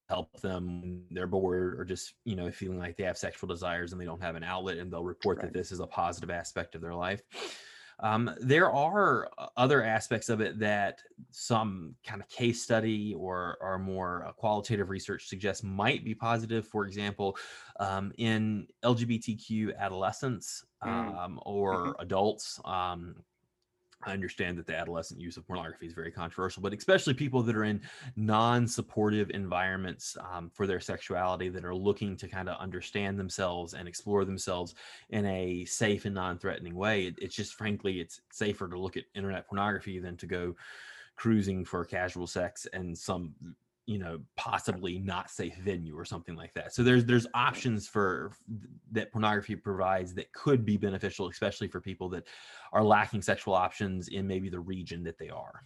helps 0.08 0.40
them 0.40 0.80
when 0.80 1.06
they're 1.10 1.26
bored 1.26 1.78
or 1.78 1.84
just 1.84 2.14
you 2.24 2.36
know 2.36 2.50
feeling 2.50 2.78
like 2.78 2.96
they 2.96 3.04
have 3.04 3.18
sexual 3.18 3.48
desires 3.48 3.92
and 3.92 4.00
they 4.00 4.06
don't 4.06 4.22
have 4.22 4.36
an 4.36 4.44
outlet, 4.44 4.78
and 4.78 4.92
they'll 4.92 5.04
report 5.04 5.38
right. 5.38 5.46
that 5.46 5.52
this 5.52 5.72
is 5.72 5.80
a 5.80 5.86
positive 5.86 6.30
aspect 6.30 6.74
of 6.74 6.80
their 6.80 6.94
life. 6.94 7.22
Um, 8.02 8.30
there 8.40 8.70
are 8.70 9.28
uh, 9.38 9.46
other 9.56 9.82
aspects 9.84 10.28
of 10.28 10.40
it 10.40 10.58
that 10.58 11.00
some 11.30 11.94
kind 12.06 12.22
of 12.22 12.28
case 12.28 12.62
study 12.62 13.14
or, 13.14 13.58
or 13.60 13.78
more 13.78 14.26
uh, 14.26 14.32
qualitative 14.32 14.90
research 14.90 15.28
suggests 15.28 15.62
might 15.62 16.04
be 16.04 16.14
positive. 16.14 16.66
For 16.66 16.86
example, 16.86 17.36
um, 17.78 18.12
in 18.18 18.66
LGBTQ 18.84 19.76
adolescents 19.78 20.64
mm. 20.84 20.88
um, 20.88 21.40
or 21.44 21.74
mm-hmm. 21.74 22.00
adults, 22.02 22.60
um, 22.64 23.16
I 24.02 24.12
understand 24.12 24.56
that 24.58 24.66
the 24.66 24.76
adolescent 24.76 25.20
use 25.20 25.36
of 25.36 25.46
pornography 25.46 25.86
is 25.86 25.92
very 25.92 26.10
controversial, 26.10 26.62
but 26.62 26.72
especially 26.72 27.14
people 27.14 27.42
that 27.42 27.56
are 27.56 27.64
in 27.64 27.80
non 28.16 28.66
supportive 28.66 29.30
environments 29.30 30.16
um, 30.32 30.50
for 30.54 30.66
their 30.66 30.80
sexuality 30.80 31.48
that 31.50 31.64
are 31.64 31.74
looking 31.74 32.16
to 32.16 32.28
kind 32.28 32.48
of 32.48 32.58
understand 32.58 33.18
themselves 33.18 33.74
and 33.74 33.86
explore 33.86 34.24
themselves 34.24 34.74
in 35.10 35.26
a 35.26 35.64
safe 35.66 36.06
and 36.06 36.14
non 36.14 36.38
threatening 36.38 36.74
way. 36.74 37.04
It, 37.06 37.14
it's 37.18 37.34
just, 37.34 37.54
frankly, 37.54 38.00
it's 38.00 38.20
safer 38.30 38.68
to 38.68 38.78
look 38.78 38.96
at 38.96 39.04
internet 39.14 39.46
pornography 39.46 39.98
than 39.98 40.16
to 40.18 40.26
go 40.26 40.56
cruising 41.16 41.64
for 41.64 41.84
casual 41.84 42.26
sex 42.26 42.66
and 42.72 42.96
some 42.96 43.34
you 43.90 43.98
know 43.98 44.20
possibly 44.36 45.00
not 45.00 45.28
safe 45.30 45.56
venue 45.56 45.98
or 45.98 46.04
something 46.04 46.36
like 46.36 46.54
that. 46.54 46.72
So 46.72 46.84
there's 46.84 47.04
there's 47.04 47.26
options 47.34 47.88
for 47.88 48.30
that 48.92 49.10
pornography 49.10 49.56
provides 49.56 50.14
that 50.14 50.32
could 50.32 50.64
be 50.64 50.76
beneficial 50.76 51.28
especially 51.28 51.66
for 51.66 51.80
people 51.80 52.08
that 52.10 52.28
are 52.72 52.84
lacking 52.84 53.20
sexual 53.20 53.52
options 53.52 54.06
in 54.06 54.28
maybe 54.28 54.48
the 54.48 54.60
region 54.60 55.02
that 55.02 55.18
they 55.18 55.28
are. 55.28 55.64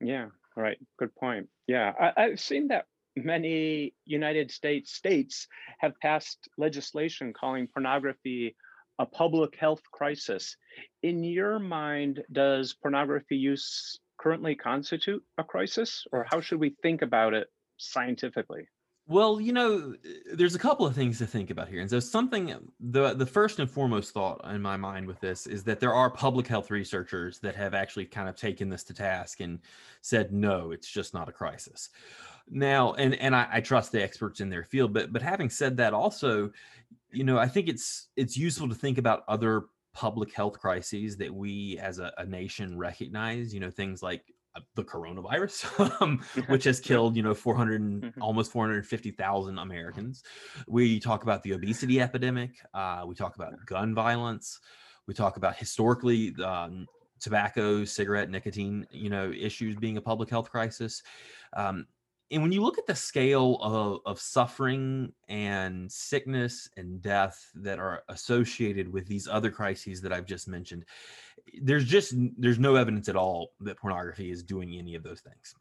Yeah 0.00 0.26
right. 0.54 0.78
Good 1.00 1.12
point. 1.16 1.48
Yeah 1.66 1.92
I, 2.00 2.12
i've 2.22 2.40
seen 2.40 2.68
that 2.68 2.84
many 3.16 3.92
united 4.04 4.52
states 4.52 4.92
states 4.92 5.48
have 5.80 5.98
passed 6.00 6.48
legislation 6.56 7.32
calling 7.32 7.66
pornography 7.66 8.54
a 9.00 9.06
public 9.06 9.56
health 9.56 9.82
crisis. 9.92 10.56
In 11.02 11.22
your 11.22 11.58
mind 11.58 12.22
does 12.32 12.74
pornography 12.74 13.36
use 13.36 13.98
currently 14.18 14.54
constitute 14.54 15.22
a 15.38 15.44
crisis, 15.44 16.06
or 16.12 16.26
how 16.28 16.40
should 16.40 16.60
we 16.60 16.76
think 16.82 17.02
about 17.02 17.34
it 17.34 17.48
scientifically? 17.76 18.68
Well, 19.08 19.40
you 19.40 19.54
know, 19.54 19.94
uh, 20.04 20.08
there's 20.34 20.54
a 20.54 20.58
couple 20.58 20.86
of 20.86 20.94
things 20.94 21.16
to 21.18 21.26
think 21.26 21.48
about 21.48 21.68
here. 21.68 21.80
And 21.80 21.88
so 21.88 21.98
something 21.98 22.52
uh, 22.52 22.58
the 22.78 23.14
the 23.14 23.24
first 23.24 23.58
and 23.58 23.70
foremost 23.70 24.12
thought 24.12 24.44
in 24.52 24.60
my 24.60 24.76
mind 24.76 25.06
with 25.06 25.18
this 25.20 25.46
is 25.46 25.64
that 25.64 25.80
there 25.80 25.94
are 25.94 26.10
public 26.10 26.46
health 26.46 26.70
researchers 26.70 27.38
that 27.38 27.56
have 27.56 27.72
actually 27.72 28.04
kind 28.04 28.28
of 28.28 28.36
taken 28.36 28.68
this 28.68 28.84
to 28.84 28.94
task 28.94 29.40
and 29.40 29.60
said 30.02 30.32
no, 30.32 30.72
it's 30.72 30.90
just 30.90 31.14
not 31.14 31.28
a 31.28 31.32
crisis. 31.32 31.88
Now, 32.50 32.92
and 32.94 33.14
and 33.14 33.34
I, 33.34 33.48
I 33.50 33.60
trust 33.62 33.92
the 33.92 34.02
experts 34.02 34.40
in 34.40 34.50
their 34.50 34.64
field, 34.64 34.92
but 34.92 35.10
but 35.10 35.22
having 35.22 35.48
said 35.48 35.78
that 35.78 35.94
also, 35.94 36.52
you 37.10 37.24
know, 37.24 37.38
I 37.38 37.48
think 37.48 37.68
it's 37.68 38.08
it's 38.16 38.36
useful 38.36 38.68
to 38.68 38.74
think 38.74 38.98
about 38.98 39.24
other 39.26 39.64
public 39.98 40.32
health 40.32 40.60
crises 40.60 41.16
that 41.16 41.34
we 41.34 41.76
as 41.78 41.98
a, 41.98 42.12
a 42.18 42.24
nation 42.24 42.78
recognize, 42.78 43.52
you 43.52 43.58
know, 43.58 43.68
things 43.68 44.00
like 44.00 44.22
uh, 44.54 44.60
the 44.76 44.84
coronavirus, 44.84 46.00
um, 46.00 46.20
which 46.46 46.62
has 46.62 46.78
killed, 46.78 47.16
you 47.16 47.22
know, 47.24 47.34
400, 47.34 47.82
mm-hmm. 47.82 48.22
almost 48.22 48.52
450,000 48.52 49.58
Americans. 49.58 50.22
We 50.68 51.00
talk 51.00 51.24
about 51.24 51.42
the 51.42 51.50
obesity 51.50 52.00
epidemic. 52.00 52.52
Uh, 52.72 53.06
we 53.08 53.16
talk 53.16 53.34
about 53.34 53.54
gun 53.66 53.92
violence. 53.92 54.60
We 55.08 55.14
talk 55.14 55.36
about 55.36 55.56
historically 55.56 56.32
um, 56.44 56.86
tobacco, 57.18 57.84
cigarette, 57.84 58.30
nicotine, 58.30 58.86
you 58.92 59.10
know, 59.10 59.32
issues 59.32 59.74
being 59.74 59.96
a 59.96 60.00
public 60.00 60.30
health 60.30 60.48
crisis. 60.48 61.02
Um, 61.56 61.88
and 62.30 62.42
when 62.42 62.52
you 62.52 62.62
look 62.62 62.78
at 62.78 62.86
the 62.86 62.94
scale 62.94 63.58
of, 63.62 64.00
of 64.04 64.20
suffering 64.20 65.12
and 65.28 65.90
sickness 65.90 66.68
and 66.76 67.00
death 67.00 67.50
that 67.54 67.78
are 67.78 68.02
associated 68.08 68.92
with 68.92 69.06
these 69.06 69.26
other 69.26 69.50
crises 69.50 70.02
that 70.02 70.12
I've 70.12 70.26
just 70.26 70.46
mentioned, 70.46 70.84
there's 71.62 71.86
just 71.86 72.14
there's 72.36 72.58
no 72.58 72.76
evidence 72.76 73.08
at 73.08 73.16
all 73.16 73.52
that 73.60 73.78
pornography 73.78 74.30
is 74.30 74.42
doing 74.42 74.76
any 74.76 74.94
of 74.94 75.02
those 75.02 75.20
things. 75.20 75.54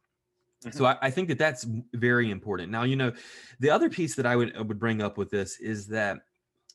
Mm-hmm. 0.65 0.77
So 0.77 0.86
I, 0.86 0.97
I, 1.01 1.09
think 1.09 1.29
that 1.29 1.38
that's 1.38 1.65
very 1.93 2.31
important. 2.31 2.71
Now, 2.71 2.83
you 2.83 2.95
know, 2.95 3.13
the 3.59 3.69
other 3.69 3.89
piece 3.89 4.15
that 4.15 4.25
I 4.25 4.36
would 4.36 4.55
I 4.57 4.62
would 4.62 4.79
bring 4.79 5.01
up 5.01 5.17
with 5.17 5.29
this 5.29 5.59
is 5.59 5.88
that 5.88 6.17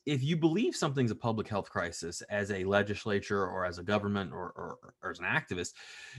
if 0.05 0.23
you 0.23 0.35
believe 0.35 0.75
something's 0.75 1.11
a 1.11 1.15
public 1.15 1.47
health 1.47 1.69
crisis 1.69 2.21
as 2.29 2.51
a 2.51 2.63
legislature 2.65 3.45
or 3.47 3.65
as 3.65 3.77
a 3.77 3.83
government 3.83 4.31
or, 4.33 4.53
or, 4.55 4.93
or, 5.01 5.11
as 5.11 5.19
an 5.19 5.25
activist, 5.25 5.73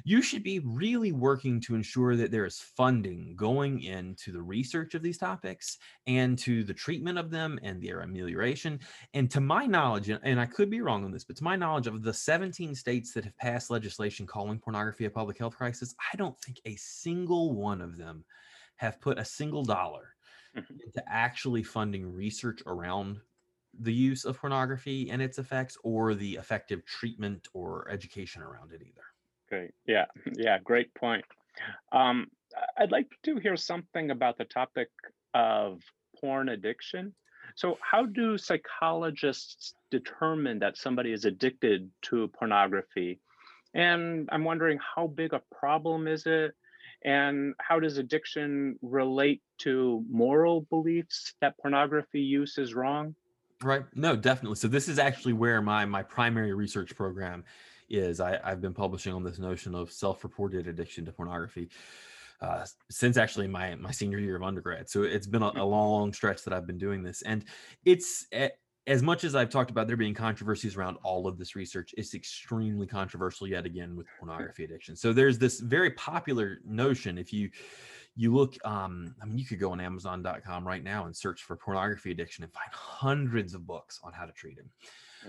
you 0.04 0.22
should 0.22 0.42
be 0.42 0.60
really 0.60 1.12
working 1.12 1.60
to 1.60 1.74
ensure 1.74 2.16
that 2.16 2.30
there 2.30 2.46
is 2.46 2.60
funding 2.60 3.34
going 3.36 3.82
into 3.82 4.32
the 4.32 4.40
research 4.40 4.94
of 4.94 5.02
these 5.02 5.18
topics 5.18 5.78
and 6.06 6.38
to 6.38 6.64
the 6.64 6.72
treatment 6.72 7.18
of 7.18 7.30
them 7.30 7.58
and 7.62 7.82
their 7.82 8.00
amelioration. 8.00 8.80
And 9.12 9.30
to 9.30 9.40
my 9.40 9.66
knowledge, 9.66 10.08
and 10.08 10.40
I 10.40 10.46
could 10.46 10.70
be 10.70 10.80
wrong 10.80 11.04
on 11.04 11.12
this, 11.12 11.24
but 11.24 11.36
to 11.36 11.44
my 11.44 11.56
knowledge 11.56 11.86
of 11.86 12.02
the 12.02 12.14
17 12.14 12.74
states 12.74 13.12
that 13.12 13.24
have 13.24 13.36
passed 13.36 13.70
legislation 13.70 14.26
calling 14.26 14.58
pornography 14.58 15.04
a 15.04 15.10
public 15.10 15.38
health 15.38 15.56
crisis, 15.56 15.94
I 16.12 16.16
don't 16.16 16.38
think 16.40 16.58
a 16.64 16.76
single 16.76 17.54
one 17.54 17.82
of 17.82 17.98
them 17.98 18.24
have 18.76 19.00
put 19.00 19.18
a 19.18 19.24
single 19.24 19.62
dollar 19.62 20.14
mm-hmm. 20.56 20.74
into 20.84 21.02
actually 21.06 21.62
funding 21.62 22.10
research 22.12 22.62
around 22.66 23.20
the 23.80 23.92
use 23.92 24.24
of 24.24 24.38
pornography 24.38 25.10
and 25.10 25.20
its 25.22 25.38
effects 25.38 25.76
or 25.82 26.14
the 26.14 26.34
effective 26.34 26.84
treatment 26.84 27.48
or 27.52 27.88
education 27.90 28.42
around 28.42 28.72
it 28.72 28.82
either. 28.82 29.04
Great. 29.48 29.72
Yeah. 29.86 30.06
Yeah. 30.36 30.58
Great 30.58 30.94
point. 30.94 31.24
Um, 31.92 32.28
I'd 32.78 32.92
like 32.92 33.08
to 33.24 33.36
hear 33.36 33.56
something 33.56 34.10
about 34.10 34.38
the 34.38 34.44
topic 34.44 34.88
of 35.32 35.80
porn 36.20 36.48
addiction. 36.48 37.14
So, 37.56 37.78
how 37.80 38.06
do 38.06 38.38
psychologists 38.38 39.74
determine 39.90 40.58
that 40.60 40.76
somebody 40.76 41.12
is 41.12 41.24
addicted 41.24 41.90
to 42.02 42.28
pornography? 42.28 43.20
And 43.74 44.28
I'm 44.32 44.44
wondering 44.44 44.78
how 44.96 45.08
big 45.08 45.32
a 45.32 45.42
problem 45.56 46.08
is 46.08 46.26
it? 46.26 46.54
And 47.04 47.54
how 47.60 47.80
does 47.80 47.98
addiction 47.98 48.78
relate 48.80 49.42
to 49.58 50.04
moral 50.08 50.62
beliefs 50.62 51.34
that 51.40 51.58
pornography 51.58 52.20
use 52.20 52.56
is 52.56 52.74
wrong? 52.74 53.14
Right. 53.64 53.82
No, 53.94 54.14
definitely. 54.14 54.56
So 54.56 54.68
this 54.68 54.88
is 54.88 54.98
actually 54.98 55.32
where 55.32 55.62
my 55.62 55.84
my 55.86 56.02
primary 56.02 56.52
research 56.52 56.94
program 56.94 57.44
is. 57.88 58.20
I, 58.20 58.38
I've 58.44 58.60
been 58.60 58.74
publishing 58.74 59.14
on 59.14 59.24
this 59.24 59.38
notion 59.38 59.74
of 59.74 59.90
self-reported 59.90 60.68
addiction 60.68 61.06
to 61.06 61.12
pornography 61.12 61.70
uh, 62.42 62.66
since 62.90 63.16
actually 63.16 63.48
my 63.48 63.74
my 63.76 63.90
senior 63.90 64.18
year 64.18 64.36
of 64.36 64.42
undergrad. 64.42 64.90
So 64.90 65.02
it's 65.02 65.26
been 65.26 65.42
a, 65.42 65.46
a 65.46 65.52
mm-hmm. 65.52 65.60
long 65.62 66.12
stretch 66.12 66.44
that 66.44 66.52
I've 66.52 66.66
been 66.66 66.78
doing 66.78 67.02
this, 67.02 67.22
and 67.22 67.44
it's 67.86 68.26
as 68.86 69.02
much 69.02 69.24
as 69.24 69.34
I've 69.34 69.48
talked 69.48 69.70
about 69.70 69.86
there 69.86 69.96
being 69.96 70.12
controversies 70.12 70.76
around 70.76 70.98
all 71.02 71.26
of 71.26 71.38
this 71.38 71.56
research, 71.56 71.94
it's 71.96 72.14
extremely 72.14 72.86
controversial 72.86 73.46
yet 73.46 73.64
again 73.64 73.96
with 73.96 74.06
pornography 74.18 74.64
addiction. 74.64 74.94
So 74.94 75.12
there's 75.12 75.38
this 75.38 75.60
very 75.60 75.92
popular 75.92 76.58
notion 76.66 77.16
if 77.16 77.32
you 77.32 77.48
you 78.16 78.34
look 78.34 78.56
um, 78.64 79.14
i 79.22 79.24
mean 79.24 79.38
you 79.38 79.44
could 79.44 79.60
go 79.60 79.72
on 79.72 79.80
amazon.com 79.80 80.66
right 80.66 80.84
now 80.84 81.06
and 81.06 81.16
search 81.16 81.42
for 81.42 81.56
pornography 81.56 82.10
addiction 82.10 82.44
and 82.44 82.52
find 82.52 82.68
hundreds 82.72 83.54
of 83.54 83.66
books 83.66 84.00
on 84.02 84.12
how 84.12 84.24
to 84.24 84.32
treat 84.32 84.58
it 84.58 84.66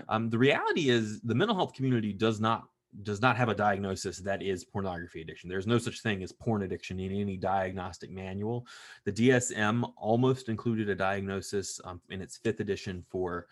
um, 0.08 0.28
the 0.28 0.38
reality 0.38 0.90
is 0.90 1.20
the 1.22 1.34
mental 1.34 1.56
health 1.56 1.72
community 1.72 2.12
does 2.12 2.40
not 2.40 2.64
does 3.02 3.20
not 3.20 3.36
have 3.36 3.48
a 3.48 3.54
diagnosis 3.54 4.18
that 4.18 4.42
is 4.42 4.64
pornography 4.64 5.20
addiction. 5.20 5.48
There's 5.48 5.66
no 5.66 5.78
such 5.78 6.00
thing 6.00 6.22
as 6.22 6.32
porn 6.32 6.62
addiction 6.62 6.98
in 6.98 7.12
any 7.12 7.36
diagnostic 7.36 8.10
manual. 8.10 8.66
The 9.04 9.12
dsm 9.12 9.92
almost 9.96 10.48
included 10.48 10.88
a 10.88 10.94
diagnosis 10.94 11.80
um, 11.84 12.00
in 12.08 12.22
its 12.22 12.38
fifth 12.38 12.60
edition 12.60 13.04
for 13.10 13.48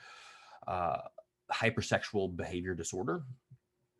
uh, 0.66 0.98
hypersexual 1.52 2.34
behavior 2.34 2.74
disorder. 2.74 3.22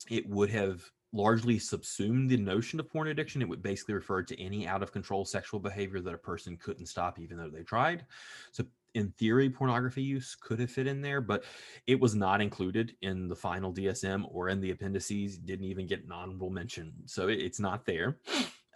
It 0.08 0.28
would 0.28 0.50
have 0.50 0.82
largely 1.14 1.58
subsumed 1.58 2.28
the 2.28 2.36
notion 2.36 2.80
of 2.80 2.90
porn 2.90 3.08
addiction. 3.08 3.40
It 3.40 3.48
would 3.48 3.62
basically 3.62 3.94
refer 3.94 4.22
to 4.24 4.40
any 4.40 4.66
out 4.66 4.82
of 4.82 4.92
control 4.92 5.24
sexual 5.24 5.60
behavior 5.60 6.00
that 6.00 6.14
a 6.14 6.18
person 6.18 6.56
couldn't 6.56 6.86
stop 6.86 7.18
even 7.18 7.38
though 7.38 7.48
they 7.48 7.62
tried. 7.62 8.04
So 8.50 8.64
in 8.94 9.10
theory, 9.12 9.48
pornography 9.48 10.02
use 10.02 10.36
could 10.40 10.58
have 10.58 10.70
fit 10.70 10.86
in 10.86 11.00
there, 11.00 11.20
but 11.20 11.44
it 11.86 11.98
was 11.98 12.14
not 12.14 12.40
included 12.40 12.94
in 13.02 13.28
the 13.28 13.36
final 13.36 13.72
DSM 13.72 14.24
or 14.28 14.48
in 14.48 14.60
the 14.60 14.70
appendices, 14.70 15.38
didn't 15.38 15.66
even 15.66 15.86
get 15.86 16.04
an 16.04 16.12
honorable 16.12 16.50
mention. 16.50 16.92
So 17.06 17.28
it's 17.28 17.60
not 17.60 17.86
there. 17.86 18.18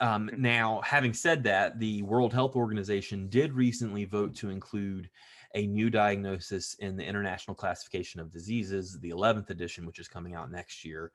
Um, 0.00 0.30
now, 0.37 0.80
having 0.85 1.12
said 1.12 1.42
that, 1.45 1.80
the 1.80 2.02
World 2.02 2.33
Health 2.33 2.54
Organization 2.54 3.28
did 3.28 3.52
recently 3.52 4.04
vote 4.04 4.35
to 4.37 4.50
include 4.50 5.11
a 5.54 5.66
new 5.66 5.90
diagnosis 5.90 6.75
in 6.75 6.97
the 6.97 7.04
International 7.04 7.54
Classification 7.54 8.21
of 8.21 8.33
Diseases, 8.33 8.99
the 9.00 9.11
11th 9.11 9.50
edition, 9.50 9.87
which 9.87 9.99
is 9.99 10.07
coming 10.07 10.35
out 10.35 10.52
next 10.52 10.85
year, 10.85 11.11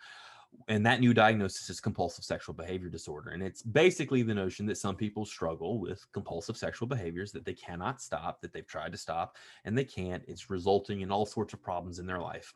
and 0.67 0.86
that 0.86 1.00
new 1.00 1.13
diagnosis 1.13 1.69
is 1.69 1.79
compulsive 1.79 2.24
sexual 2.24 2.55
behavior 2.55 2.89
disorder 2.89 3.31
and 3.31 3.43
it's 3.43 3.62
basically 3.62 4.24
the 4.24 4.33
notion 4.33 4.65
that 4.65 4.77
some 4.77 4.95
people 4.95 5.25
struggle 5.25 5.79
with 5.79 6.05
compulsive 6.13 6.57
sexual 6.57 6.88
behaviors 6.88 7.31
that 7.31 7.45
they 7.45 7.53
cannot 7.53 8.01
stop 8.01 8.41
that 8.41 8.53
they've 8.53 8.67
tried 8.67 8.91
to 8.91 8.98
stop 8.98 9.38
and 9.65 9.77
they 9.77 9.83
can't. 9.83 10.24
It's 10.27 10.50
resulting 10.50 11.01
in 11.01 11.12
all 11.12 11.25
sorts 11.25 11.53
of 11.53 11.62
problems 11.62 12.00
in 12.00 12.05
their 12.05 12.19
life. 12.19 12.53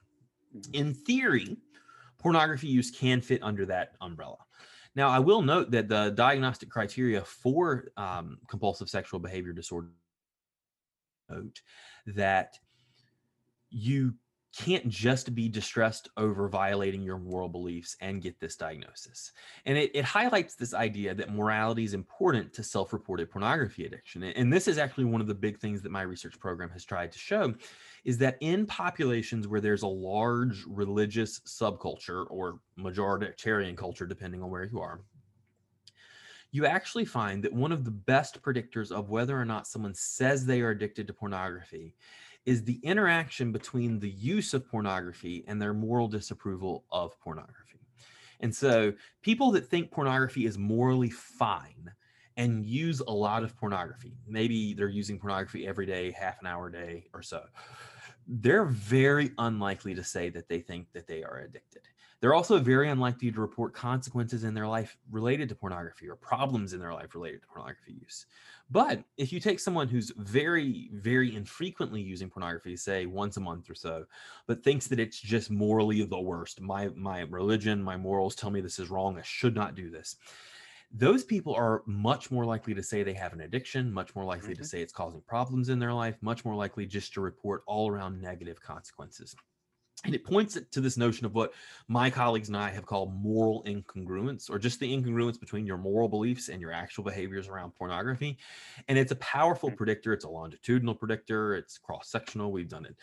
Mm-hmm. 0.56 0.76
in 0.76 0.94
theory 0.94 1.58
pornography 2.20 2.68
use 2.68 2.90
can 2.90 3.20
fit 3.20 3.44
under 3.44 3.66
that 3.66 3.92
umbrella. 4.00 4.38
Now 4.96 5.10
i 5.10 5.20
will 5.20 5.42
note 5.42 5.72
that 5.72 5.90
the 5.90 6.12
diagnostic 6.12 6.70
criteria 6.70 7.22
for 7.22 7.92
um, 7.98 8.40
compulsive 8.48 8.90
sexual 8.90 9.20
behavior 9.20 9.52
disorder 9.52 9.90
note 11.30 11.62
that 12.08 12.58
you 13.70 14.14
can't 14.58 14.90
just 14.90 15.36
be 15.36 15.48
distressed 15.48 16.10
over 16.18 16.50
violating 16.50 17.04
your 17.04 17.20
moral 17.20 17.48
beliefs 17.48 17.96
and 18.02 18.24
get 18.24 18.40
this 18.40 18.56
diagnosis. 18.56 19.32
And 19.66 19.78
it, 19.78 19.92
it 19.94 20.04
highlights 20.04 20.56
this 20.56 20.74
idea 20.74 21.14
that 21.14 21.34
morality 21.34 21.84
is 21.84 21.94
important 21.94 22.54
to 22.54 22.64
self 22.64 22.92
reported 22.92 23.30
pornography 23.30 23.86
addiction. 23.86 24.24
And 24.24 24.52
this 24.52 24.68
is 24.68 24.80
actually 24.80 25.06
one 25.06 25.22
of 25.22 25.28
the 25.28 25.36
big 25.36 25.60
things 25.60 25.84
that 25.84 25.92
my 25.92 26.02
research 26.02 26.40
program 26.40 26.72
has 26.72 26.84
tried 26.84 27.12
to 27.12 27.20
show 27.20 27.54
is 28.04 28.18
that 28.18 28.38
in 28.42 28.66
populations 28.66 29.48
where 29.48 29.62
there's 29.62 29.84
a 29.84 29.88
large 29.88 30.64
religious 30.66 31.40
subculture 31.42 32.26
or 32.32 32.60
majoritarian 32.80 33.78
culture, 33.78 34.08
depending 34.08 34.42
on 34.42 34.50
where 34.50 34.64
you 34.64 34.80
are, 34.80 35.02
you 36.52 36.66
actually 36.66 37.06
find 37.06 37.44
that 37.44 37.54
one 37.54 37.72
of 37.72 37.84
the 37.86 37.92
best 37.92 38.42
predictors 38.42 38.92
of 38.92 39.10
whether 39.10 39.40
or 39.40 39.46
not 39.46 39.68
someone 39.68 39.94
says 39.94 40.46
they 40.46 40.62
are 40.62 40.72
addicted 40.72 41.06
to 41.06 41.14
pornography 41.14 41.94
is 42.48 42.64
the 42.64 42.80
interaction 42.82 43.52
between 43.52 44.00
the 44.00 44.10
use 44.10 44.54
of 44.54 44.66
pornography 44.66 45.44
and 45.50 45.62
their 45.62 45.74
moral 45.74 46.08
disapproval 46.08 46.86
of 46.94 47.20
pornography. 47.20 47.82
And 48.40 48.56
so 48.56 48.94
people 49.22 49.52
that 49.52 49.68
think 49.68 49.92
pornography 49.92 50.46
is 50.46 50.58
morally 50.58 51.10
fine 51.10 51.92
and 52.38 52.66
use 52.66 53.02
a 53.02 53.12
lot 53.12 53.44
of 53.44 53.58
pornography, 53.58 54.14
maybe 54.26 54.74
they're 54.74 54.88
using 54.88 55.20
pornography 55.20 55.68
every 55.68 55.86
day, 55.86 56.12
half 56.12 56.40
an 56.40 56.48
hour 56.48 56.68
a 56.68 56.72
day 56.72 57.10
or 57.14 57.22
so, 57.22 57.44
they're 58.26 58.66
very 58.66 59.32
unlikely 59.40 59.94
to 59.96 60.04
say 60.04 60.30
that 60.30 60.48
they 60.48 60.60
think 60.60 60.88
that 60.94 61.06
they 61.06 61.24
are 61.24 61.40
addicted. 61.40 61.82
They're 62.20 62.34
also 62.34 62.58
very 62.58 62.90
unlikely 62.90 63.32
to 63.32 63.42
report 63.42 63.74
consequences 63.74 64.44
in 64.44 64.56
their 64.56 64.68
life 64.68 64.98
related 65.12 65.50
to 65.50 65.56
pornography 65.56 66.10
or 66.10 66.16
problems 66.16 66.74
in 66.74 66.80
their 66.80 66.94
life 66.94 67.14
related 67.14 67.42
to 67.44 67.48
pornography 67.48 67.94
use. 68.02 68.26
But 68.72 69.04
if 69.18 69.32
you 69.32 69.40
take 69.40 69.60
someone 69.60 69.88
who's 69.88 70.12
very, 70.18 70.90
very 70.94 71.36
infrequently 71.36 72.02
using 72.02 72.30
pornography, 72.30 72.76
say 72.76 73.06
once 73.06 73.38
a 73.38 73.42
month 73.42 73.70
or 73.70 73.76
so, 73.76 74.06
but 74.48 74.64
thinks 74.64 74.88
that 74.88 75.00
it's 75.00 75.20
just 75.20 75.52
morally 75.52 76.04
the 76.04 76.20
worst, 76.20 76.60
my 76.60 76.90
my 76.96 77.22
religion, 77.22 77.84
my 77.84 77.98
morals 77.98 78.36
tell 78.36 78.50
me 78.50 78.62
this 78.62 78.80
is 78.80 78.90
wrong, 78.90 79.18
I 79.20 79.24
should 79.24 79.56
not 79.56 79.76
do 79.76 79.92
this. 79.92 80.16
Those 80.92 81.24
people 81.24 81.54
are 81.54 81.84
much 81.86 82.32
more 82.32 82.46
likely 82.46 82.74
to 82.74 82.82
say 82.82 83.04
they 83.04 83.14
have 83.14 83.34
an 83.34 83.42
addiction, 83.42 83.92
much 83.92 84.16
more 84.16 84.26
likely 84.26 84.54
mm-hmm. 84.54 84.64
to 84.64 84.68
say 84.68 84.82
it's 84.82 84.94
causing 84.94 85.22
problems 85.28 85.70
in 85.70 85.80
their 85.80 85.94
life, 85.94 86.16
much 86.22 86.46
more 86.46 86.56
likely 86.56 86.86
just 86.86 87.14
to 87.14 87.22
report 87.22 87.64
all 87.68 87.92
around 87.92 88.22
negative 88.22 88.62
consequences. 88.62 89.36
And 90.08 90.16
it 90.16 90.24
points 90.24 90.58
to 90.72 90.82
this 90.82 90.96
notion 90.96 91.26
of 91.26 91.36
what 91.36 91.54
my 91.90 92.10
colleagues 92.10 92.48
and 92.48 92.56
I 92.56 92.70
have 92.70 92.86
called 92.86 93.14
moral 93.14 93.62
incongruence, 93.68 94.50
or 94.50 94.58
just 94.58 94.80
the 94.80 94.90
incongruence 94.90 95.38
between 95.38 95.66
your 95.66 95.78
moral 95.78 96.08
beliefs 96.08 96.48
and 96.48 96.62
your 96.62 96.72
actual 96.72 97.04
behaviors 97.04 97.50
around 97.50 97.76
pornography. 97.76 98.38
And 98.88 98.98
it's 98.98 99.12
a 99.12 99.18
powerful 99.18 99.70
mm. 99.70 99.76
predictor. 99.76 100.14
It's 100.14 100.24
a 100.24 100.30
longitudinal 100.30 100.96
predictor. 100.96 101.56
It's 101.56 101.78
cross 101.78 102.08
sectional. 102.08 102.54
We've 102.54 102.70
done 102.70 102.86
it 102.86 102.96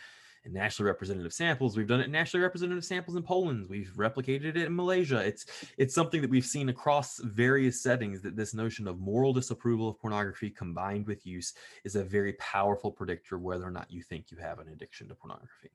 in 0.47 0.55
nationally 0.55 0.91
representative 0.91 1.35
samples. 1.35 1.77
We've 1.77 1.87
done 1.87 2.01
it 2.01 2.07
in 2.07 2.13
nationally 2.13 2.43
representative 2.43 2.87
samples 2.87 3.19
in 3.19 3.23
Poland. 3.23 3.67
We've 3.69 3.93
replicated 3.97 4.57
it 4.57 4.57
in 4.57 4.75
Malaysia. 4.75 5.19
It's 5.19 5.45
it's 5.77 5.95
something 5.95 6.23
that 6.23 6.31
we've 6.31 6.45
seen 6.45 6.71
across 6.71 7.19
various 7.19 7.83
settings 7.83 8.23
that 8.23 8.37
this 8.37 8.55
notion 8.55 8.89
of 8.89 8.99
moral 8.99 9.35
disapproval 9.35 9.91
of 9.91 10.01
pornography 10.01 10.49
combined 10.49 11.07
with 11.07 11.27
use 11.27 11.53
is 11.85 11.97
a 11.97 12.05
very 12.05 12.33
powerful 12.35 12.91
predictor 12.91 13.39
whether 13.39 13.67
or 13.67 13.71
not 13.71 13.91
you 13.91 14.03
think 14.03 14.31
you 14.31 14.39
have 14.39 14.59
an 14.59 14.69
addiction 14.69 15.09
to 15.09 15.15
pornography. 15.15 15.71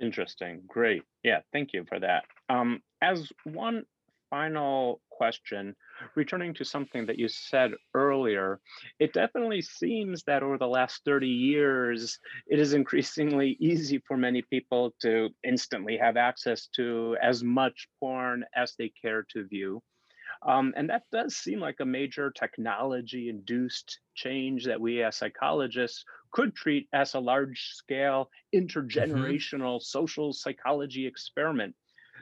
Interesting. 0.00 0.62
Great. 0.66 1.02
Yeah, 1.24 1.40
thank 1.52 1.72
you 1.72 1.84
for 1.88 1.98
that. 2.00 2.24
Um, 2.48 2.80
as 3.02 3.30
one 3.44 3.84
final 4.30 5.00
question, 5.10 5.74
returning 6.14 6.54
to 6.54 6.64
something 6.64 7.06
that 7.06 7.18
you 7.18 7.28
said 7.28 7.72
earlier, 7.94 8.60
it 9.00 9.12
definitely 9.12 9.62
seems 9.62 10.22
that 10.24 10.42
over 10.42 10.58
the 10.58 10.68
last 10.68 11.02
30 11.04 11.26
years, 11.26 12.18
it 12.46 12.60
is 12.60 12.74
increasingly 12.74 13.56
easy 13.60 14.00
for 14.06 14.16
many 14.16 14.42
people 14.42 14.94
to 15.02 15.30
instantly 15.44 15.96
have 15.96 16.16
access 16.16 16.68
to 16.76 17.16
as 17.22 17.42
much 17.42 17.88
porn 17.98 18.44
as 18.54 18.74
they 18.78 18.92
care 19.02 19.24
to 19.32 19.46
view. 19.48 19.82
Um, 20.42 20.72
and 20.76 20.88
that 20.90 21.04
does 21.10 21.36
seem 21.36 21.60
like 21.60 21.80
a 21.80 21.84
major 21.84 22.30
technology 22.30 23.28
induced 23.28 24.00
change 24.14 24.64
that 24.66 24.80
we 24.80 25.02
as 25.02 25.16
psychologists 25.16 26.04
could 26.30 26.54
treat 26.54 26.88
as 26.92 27.14
a 27.14 27.20
large 27.20 27.70
scale 27.74 28.30
mm-hmm. 28.54 28.64
intergenerational 28.64 29.76
mm-hmm. 29.76 29.82
social 29.82 30.32
psychology 30.32 31.06
experiment. 31.06 31.74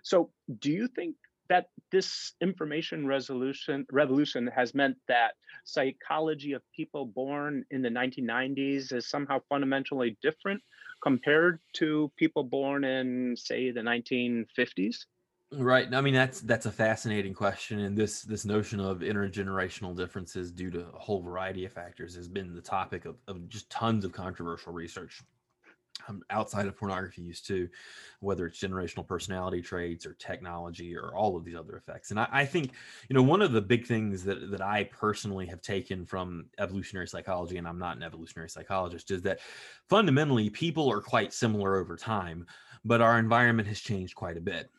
So, 0.03 0.31
do 0.61 0.71
you 0.71 0.89
think 0.89 1.17
that 1.49 1.69
this 1.93 2.33
information 2.41 3.07
resolution 3.07 3.87
revolution 3.93 4.49
has 4.49 4.75
meant 4.75 4.97
that 5.09 5.35
psychology 5.65 6.53
of 6.53 6.63
people 6.75 7.07
born 7.07 7.65
in 7.71 7.83
the 7.83 7.89
1990s 7.89 8.93
is 8.93 9.09
somehow 9.09 9.39
fundamentally 9.49 10.17
different 10.23 10.61
compared 11.03 11.61
to 11.75 12.11
people 12.17 12.43
born 12.43 12.85
in 12.85 13.37
say 13.37 13.71
the 13.71 13.81
1950s 13.81 15.05
Right. 15.53 15.93
I 15.95 16.01
mean, 16.01 16.15
that's 16.15 16.41
that's 16.41 16.67
a 16.67 16.73
fascinating 16.73 17.33
question, 17.33 17.79
and 17.79 17.97
this 17.97 18.23
this 18.23 18.45
notion 18.45 18.81
of 18.81 18.99
intergenerational 18.99 19.97
differences 19.97 20.51
due 20.51 20.73
to 20.73 20.89
a 20.89 20.99
whole 20.99 21.23
variety 21.23 21.65
of 21.65 21.73
factors 21.73 22.17
has 22.17 22.27
been 22.27 22.53
the 22.53 22.61
topic 22.61 23.05
of, 23.05 23.17
of 23.29 23.49
just 23.49 23.71
tons 23.71 24.05
of 24.05 24.11
controversial 24.13 24.73
research 24.73 25.23
um, 26.09 26.23
outside 26.31 26.67
of 26.67 26.77
pornography 26.77 27.23
use 27.23 27.41
too, 27.41 27.69
whether 28.21 28.47
it's 28.47 28.61
generational 28.61 29.07
personality 29.07 29.63
traits 29.63 30.07
or 30.07 30.15
technology 30.15 30.97
or 30.97 31.15
all 31.15 31.37
of 31.37 31.45
these 31.45 31.57
other 31.57 31.77
effects. 31.77 32.11
And 32.11 32.21
I, 32.21 32.29
I 32.33 32.47
think, 32.47 32.73
you 33.09 33.15
know, 33.15 33.23
one 33.23 33.43
of 33.43 33.53
the 33.53 33.63
big 33.63 33.87
things 33.87 34.25
that 34.25 34.51
that 34.51 34.63
I 34.63 34.85
personally 34.85 35.47
have 35.47 35.63
taken 35.63 36.07
from 36.07 36.47
evolutionary 36.59 37.09
psychology, 37.09 37.59
and 37.59 37.69
I'm 37.69 37.79
not 37.79 37.97
an 37.97 38.03
evolutionary 38.05 38.51
psychologist, 38.51 39.11
is 39.11 39.23
that 39.23 39.41
fundamentally 39.89 40.51
people 40.51 40.91
are 40.91 41.01
quite 41.03 41.33
similar 41.33 41.77
over 41.77 41.97
time, 41.97 42.47
but 42.85 43.01
our 43.01 43.19
environment 43.19 43.69
has 43.69 43.81
changed 43.81 44.15
quite 44.17 44.37
a 44.37 44.41
bit 44.41 44.71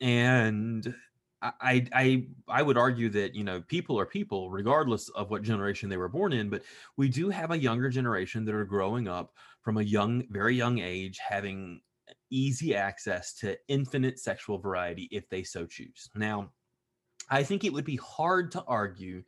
and 0.00 0.94
I, 1.42 1.86
I 1.92 2.26
I 2.48 2.62
would 2.62 2.78
argue 2.78 3.08
that 3.10 3.34
you 3.34 3.44
know 3.44 3.60
people 3.60 3.98
are 3.98 4.06
people 4.06 4.50
regardless 4.50 5.08
of 5.10 5.30
what 5.30 5.42
generation 5.42 5.88
they 5.88 5.96
were 5.96 6.08
born 6.08 6.32
in, 6.32 6.48
but 6.48 6.62
we 6.96 7.08
do 7.08 7.28
have 7.30 7.50
a 7.50 7.58
younger 7.58 7.90
generation 7.90 8.44
that 8.46 8.54
are 8.54 8.64
growing 8.64 9.06
up 9.08 9.32
from 9.62 9.76
a 9.76 9.82
young, 9.82 10.24
very 10.30 10.56
young 10.56 10.78
age, 10.78 11.18
having 11.18 11.80
easy 12.30 12.74
access 12.74 13.34
to 13.34 13.56
infinite 13.68 14.18
sexual 14.18 14.58
variety 14.58 15.08
if 15.10 15.28
they 15.28 15.42
so 15.42 15.66
choose. 15.66 16.08
Now, 16.14 16.50
I 17.28 17.42
think 17.42 17.64
it 17.64 17.72
would 17.72 17.84
be 17.84 17.96
hard 17.96 18.52
to 18.52 18.64
argue 18.64 19.22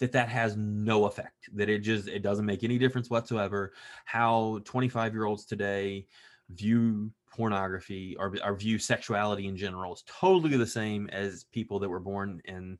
that 0.00 0.12
that 0.12 0.28
has 0.28 0.56
no 0.56 1.06
effect, 1.06 1.48
that 1.54 1.68
it 1.68 1.80
just 1.80 2.08
it 2.08 2.22
doesn't 2.22 2.46
make 2.46 2.64
any 2.64 2.78
difference 2.78 3.10
whatsoever 3.10 3.72
how 4.04 4.60
25 4.64 5.14
year 5.14 5.24
olds 5.24 5.46
today 5.46 6.06
view 6.50 7.10
pornography 7.30 8.16
or, 8.18 8.34
or 8.44 8.54
view 8.54 8.78
sexuality 8.78 9.48
in 9.48 9.56
general 9.56 9.94
is 9.94 10.04
totally 10.06 10.56
the 10.56 10.66
same 10.66 11.08
as 11.08 11.44
people 11.52 11.78
that 11.78 11.88
were 11.88 12.00
born 12.00 12.40
in 12.44 12.78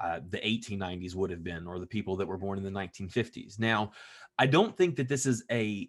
uh, 0.00 0.20
the 0.30 0.38
1890s 0.38 1.14
would 1.14 1.30
have 1.30 1.42
been, 1.42 1.66
or 1.66 1.80
the 1.80 1.86
people 1.86 2.16
that 2.16 2.26
were 2.26 2.38
born 2.38 2.58
in 2.58 2.64
the 2.64 2.70
1950s. 2.70 3.58
Now, 3.58 3.90
I 4.38 4.46
don't 4.46 4.76
think 4.76 4.94
that 4.96 5.08
this 5.08 5.26
is 5.26 5.42
a 5.50 5.88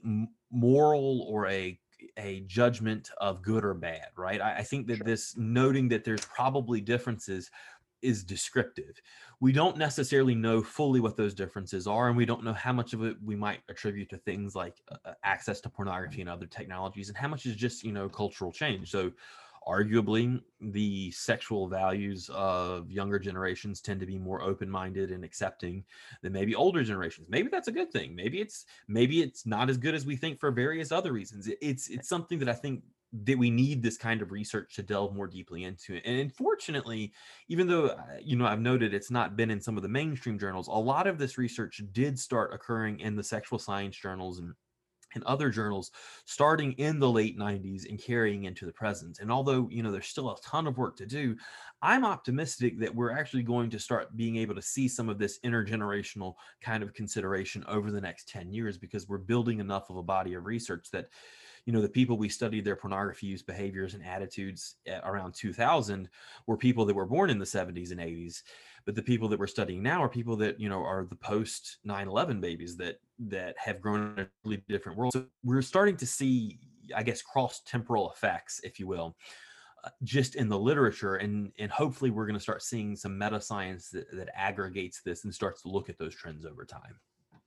moral 0.51 1.27
or 1.29 1.47
a 1.47 1.79
a 2.17 2.41
judgment 2.47 3.09
of 3.17 3.41
good 3.41 3.63
or 3.63 3.73
bad, 3.73 4.07
right? 4.17 4.41
I, 4.41 4.57
I 4.57 4.63
think 4.63 4.87
that 4.87 4.97
sure. 4.97 5.05
this 5.05 5.35
noting 5.37 5.89
that 5.89 6.03
there's 6.03 6.25
probably 6.25 6.81
differences 6.81 7.51
is 8.01 8.23
descriptive. 8.23 9.01
We 9.39 9.51
don't 9.51 9.77
necessarily 9.77 10.35
know 10.35 10.61
fully 10.61 10.99
what 10.99 11.17
those 11.17 11.33
differences 11.33 11.87
are, 11.87 12.07
and 12.07 12.17
we 12.17 12.25
don't 12.25 12.43
know 12.43 12.53
how 12.53 12.73
much 12.73 12.93
of 12.93 13.03
it 13.03 13.17
we 13.23 13.35
might 13.35 13.59
attribute 13.69 14.09
to 14.09 14.17
things 14.17 14.55
like 14.55 14.81
uh, 14.91 14.97
uh 15.05 15.13
access 15.23 15.61
to 15.61 15.69
pornography 15.69 16.21
and 16.21 16.29
other 16.29 16.45
technologies, 16.45 17.09
and 17.09 17.17
how 17.17 17.27
much 17.27 17.45
is 17.45 17.55
just 17.55 17.83
you 17.83 17.91
know 17.91 18.09
cultural 18.09 18.51
change. 18.51 18.91
So, 18.91 19.11
arguably, 19.67 20.41
the 20.61 21.11
sexual 21.11 21.67
values 21.67 22.29
of 22.33 22.89
younger 22.91 23.19
generations 23.19 23.81
tend 23.81 23.99
to 23.99 24.05
be 24.05 24.17
more 24.17 24.41
open-minded 24.41 25.11
and 25.11 25.23
accepting 25.23 25.83
than 26.21 26.33
maybe 26.33 26.55
older 26.55 26.83
generations. 26.83 27.27
Maybe 27.29 27.49
that's 27.49 27.67
a 27.67 27.73
good 27.73 27.91
thing. 27.91 28.15
Maybe 28.15 28.41
it's 28.41 28.65
maybe 28.87 29.21
it's 29.21 29.45
not 29.45 29.69
as 29.69 29.77
good 29.77 29.95
as 29.95 30.05
we 30.05 30.15
think 30.15 30.39
for 30.39 30.51
various 30.51 30.91
other 30.91 31.13
reasons. 31.13 31.49
It's 31.61 31.89
it's 31.89 32.09
something 32.09 32.39
that 32.39 32.49
I 32.49 32.53
think 32.53 32.83
that 33.11 33.37
we 33.37 33.49
need 33.49 33.81
this 33.81 33.97
kind 33.97 34.21
of 34.21 34.31
research 34.31 34.75
to 34.75 34.83
delve 34.83 35.15
more 35.15 35.27
deeply 35.27 35.63
into 35.63 35.95
it. 35.95 36.03
And 36.05 36.19
unfortunately, 36.19 37.11
even 37.47 37.67
though 37.67 37.87
uh, 37.87 38.03
you 38.21 38.35
know 38.35 38.45
I've 38.45 38.61
noted 38.61 38.93
it's 38.93 39.11
not 39.11 39.35
been 39.35 39.51
in 39.51 39.61
some 39.61 39.77
of 39.77 39.83
the 39.83 39.89
mainstream 39.89 40.37
journals, 40.37 40.67
a 40.67 40.71
lot 40.71 41.07
of 41.07 41.17
this 41.17 41.37
research 41.37 41.81
did 41.91 42.19
start 42.19 42.53
occurring 42.53 42.99
in 42.99 43.15
the 43.15 43.23
sexual 43.23 43.59
science 43.59 43.97
journals 43.97 44.39
and 44.39 44.53
and 45.15 45.23
other 45.23 45.49
journals 45.49 45.91
starting 46.25 46.73
in 46.73 46.99
the 46.99 47.09
late 47.09 47.37
90s 47.37 47.89
and 47.89 48.01
carrying 48.01 48.43
into 48.43 48.65
the 48.65 48.71
present. 48.71 49.19
And 49.19 49.31
although, 49.31 49.67
you 49.71 49.81
know, 49.81 49.91
there's 49.91 50.07
still 50.07 50.29
a 50.29 50.39
ton 50.41 50.67
of 50.67 50.77
work 50.77 50.95
to 50.97 51.05
do, 51.05 51.35
I'm 51.81 52.05
optimistic 52.05 52.79
that 52.79 52.93
we're 52.93 53.11
actually 53.11 53.43
going 53.43 53.69
to 53.71 53.79
start 53.79 54.15
being 54.15 54.35
able 54.37 54.55
to 54.55 54.61
see 54.61 54.87
some 54.87 55.09
of 55.09 55.17
this 55.17 55.39
intergenerational 55.43 56.35
kind 56.61 56.83
of 56.83 56.93
consideration 56.93 57.63
over 57.67 57.91
the 57.91 58.01
next 58.01 58.27
10 58.29 58.51
years 58.51 58.77
because 58.77 59.07
we're 59.07 59.17
building 59.17 59.59
enough 59.59 59.89
of 59.89 59.97
a 59.97 60.03
body 60.03 60.33
of 60.33 60.45
research 60.45 60.89
that 60.91 61.07
you 61.69 61.73
know 61.73 61.83
the 61.83 61.87
people 61.87 62.17
we 62.17 62.29
studied 62.29 62.65
their 62.65 62.75
pornography 62.75 63.27
use 63.27 63.43
behaviors 63.43 63.93
and 63.93 64.03
attitudes 64.03 64.77
around 65.03 65.35
2000 65.35 66.09
were 66.47 66.57
people 66.57 66.83
that 66.83 66.95
were 66.95 67.05
born 67.05 67.29
in 67.29 67.37
the 67.37 67.45
70s 67.45 67.91
and 67.91 67.99
80s 67.99 68.41
but 68.87 68.95
the 68.95 69.03
people 69.03 69.27
that 69.27 69.39
we're 69.39 69.45
studying 69.45 69.83
now 69.83 70.01
are 70.03 70.09
people 70.09 70.35
that 70.37 70.59
you 70.59 70.67
know 70.67 70.83
are 70.83 71.05
the 71.07 71.15
post 71.15 71.77
9-11 71.87 72.41
babies 72.41 72.75
that 72.77 72.99
that 73.19 73.55
have 73.59 73.81
grown 73.81 74.15
in 74.17 74.23
a 74.23 74.27
really 74.43 74.63
different 74.67 74.97
world. 74.97 75.13
So 75.13 75.25
we're 75.43 75.61
starting 75.61 75.95
to 75.97 76.07
see 76.07 76.57
i 76.95 77.03
guess 77.03 77.21
cross 77.21 77.61
temporal 77.67 78.11
effects 78.11 78.59
if 78.63 78.79
you 78.79 78.87
will 78.87 79.15
uh, 79.83 79.89
just 80.01 80.33
in 80.33 80.49
the 80.49 80.57
literature 80.57 81.17
and 81.17 81.51
and 81.59 81.69
hopefully 81.69 82.09
we're 82.09 82.25
going 82.25 82.33
to 82.33 82.39
start 82.39 82.63
seeing 82.63 82.95
some 82.95 83.15
meta 83.15 83.39
science 83.39 83.91
that, 83.91 84.07
that 84.11 84.29
aggregates 84.35 85.01
this 85.05 85.23
and 85.23 85.31
starts 85.31 85.61
to 85.61 85.67
look 85.67 85.87
at 85.87 85.99
those 85.99 86.15
trends 86.15 86.47
over 86.47 86.65
time. 86.65 86.99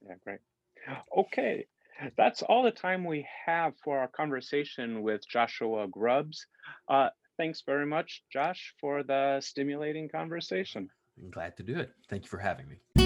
Yeah 0.07 0.15
great. 0.25 0.39
Okay 1.19 1.67
that's 2.17 2.43
all 2.43 2.63
the 2.63 2.71
time 2.71 3.05
we 3.05 3.27
have 3.47 3.75
for 3.83 3.99
our 3.99 4.09
conversation 4.09 5.03
with 5.03 5.27
Joshua 5.29 5.87
Grubbs. 5.89 6.47
Uh, 6.89 7.09
thanks 7.37 7.63
very 7.65 7.87
much, 7.87 8.23
Josh, 8.33 8.75
for 8.81 9.03
the 9.03 9.41
stimulating 9.41 10.09
conversation. 10.09 10.89
I'm 11.19 11.31
glad 11.31 11.57
to 11.59 11.63
do 11.63 11.79
it. 11.79 11.91
Thank 12.09 12.25
you 12.25 12.29
for 12.29 12.39
having 12.39 12.69
me. 12.69 13.02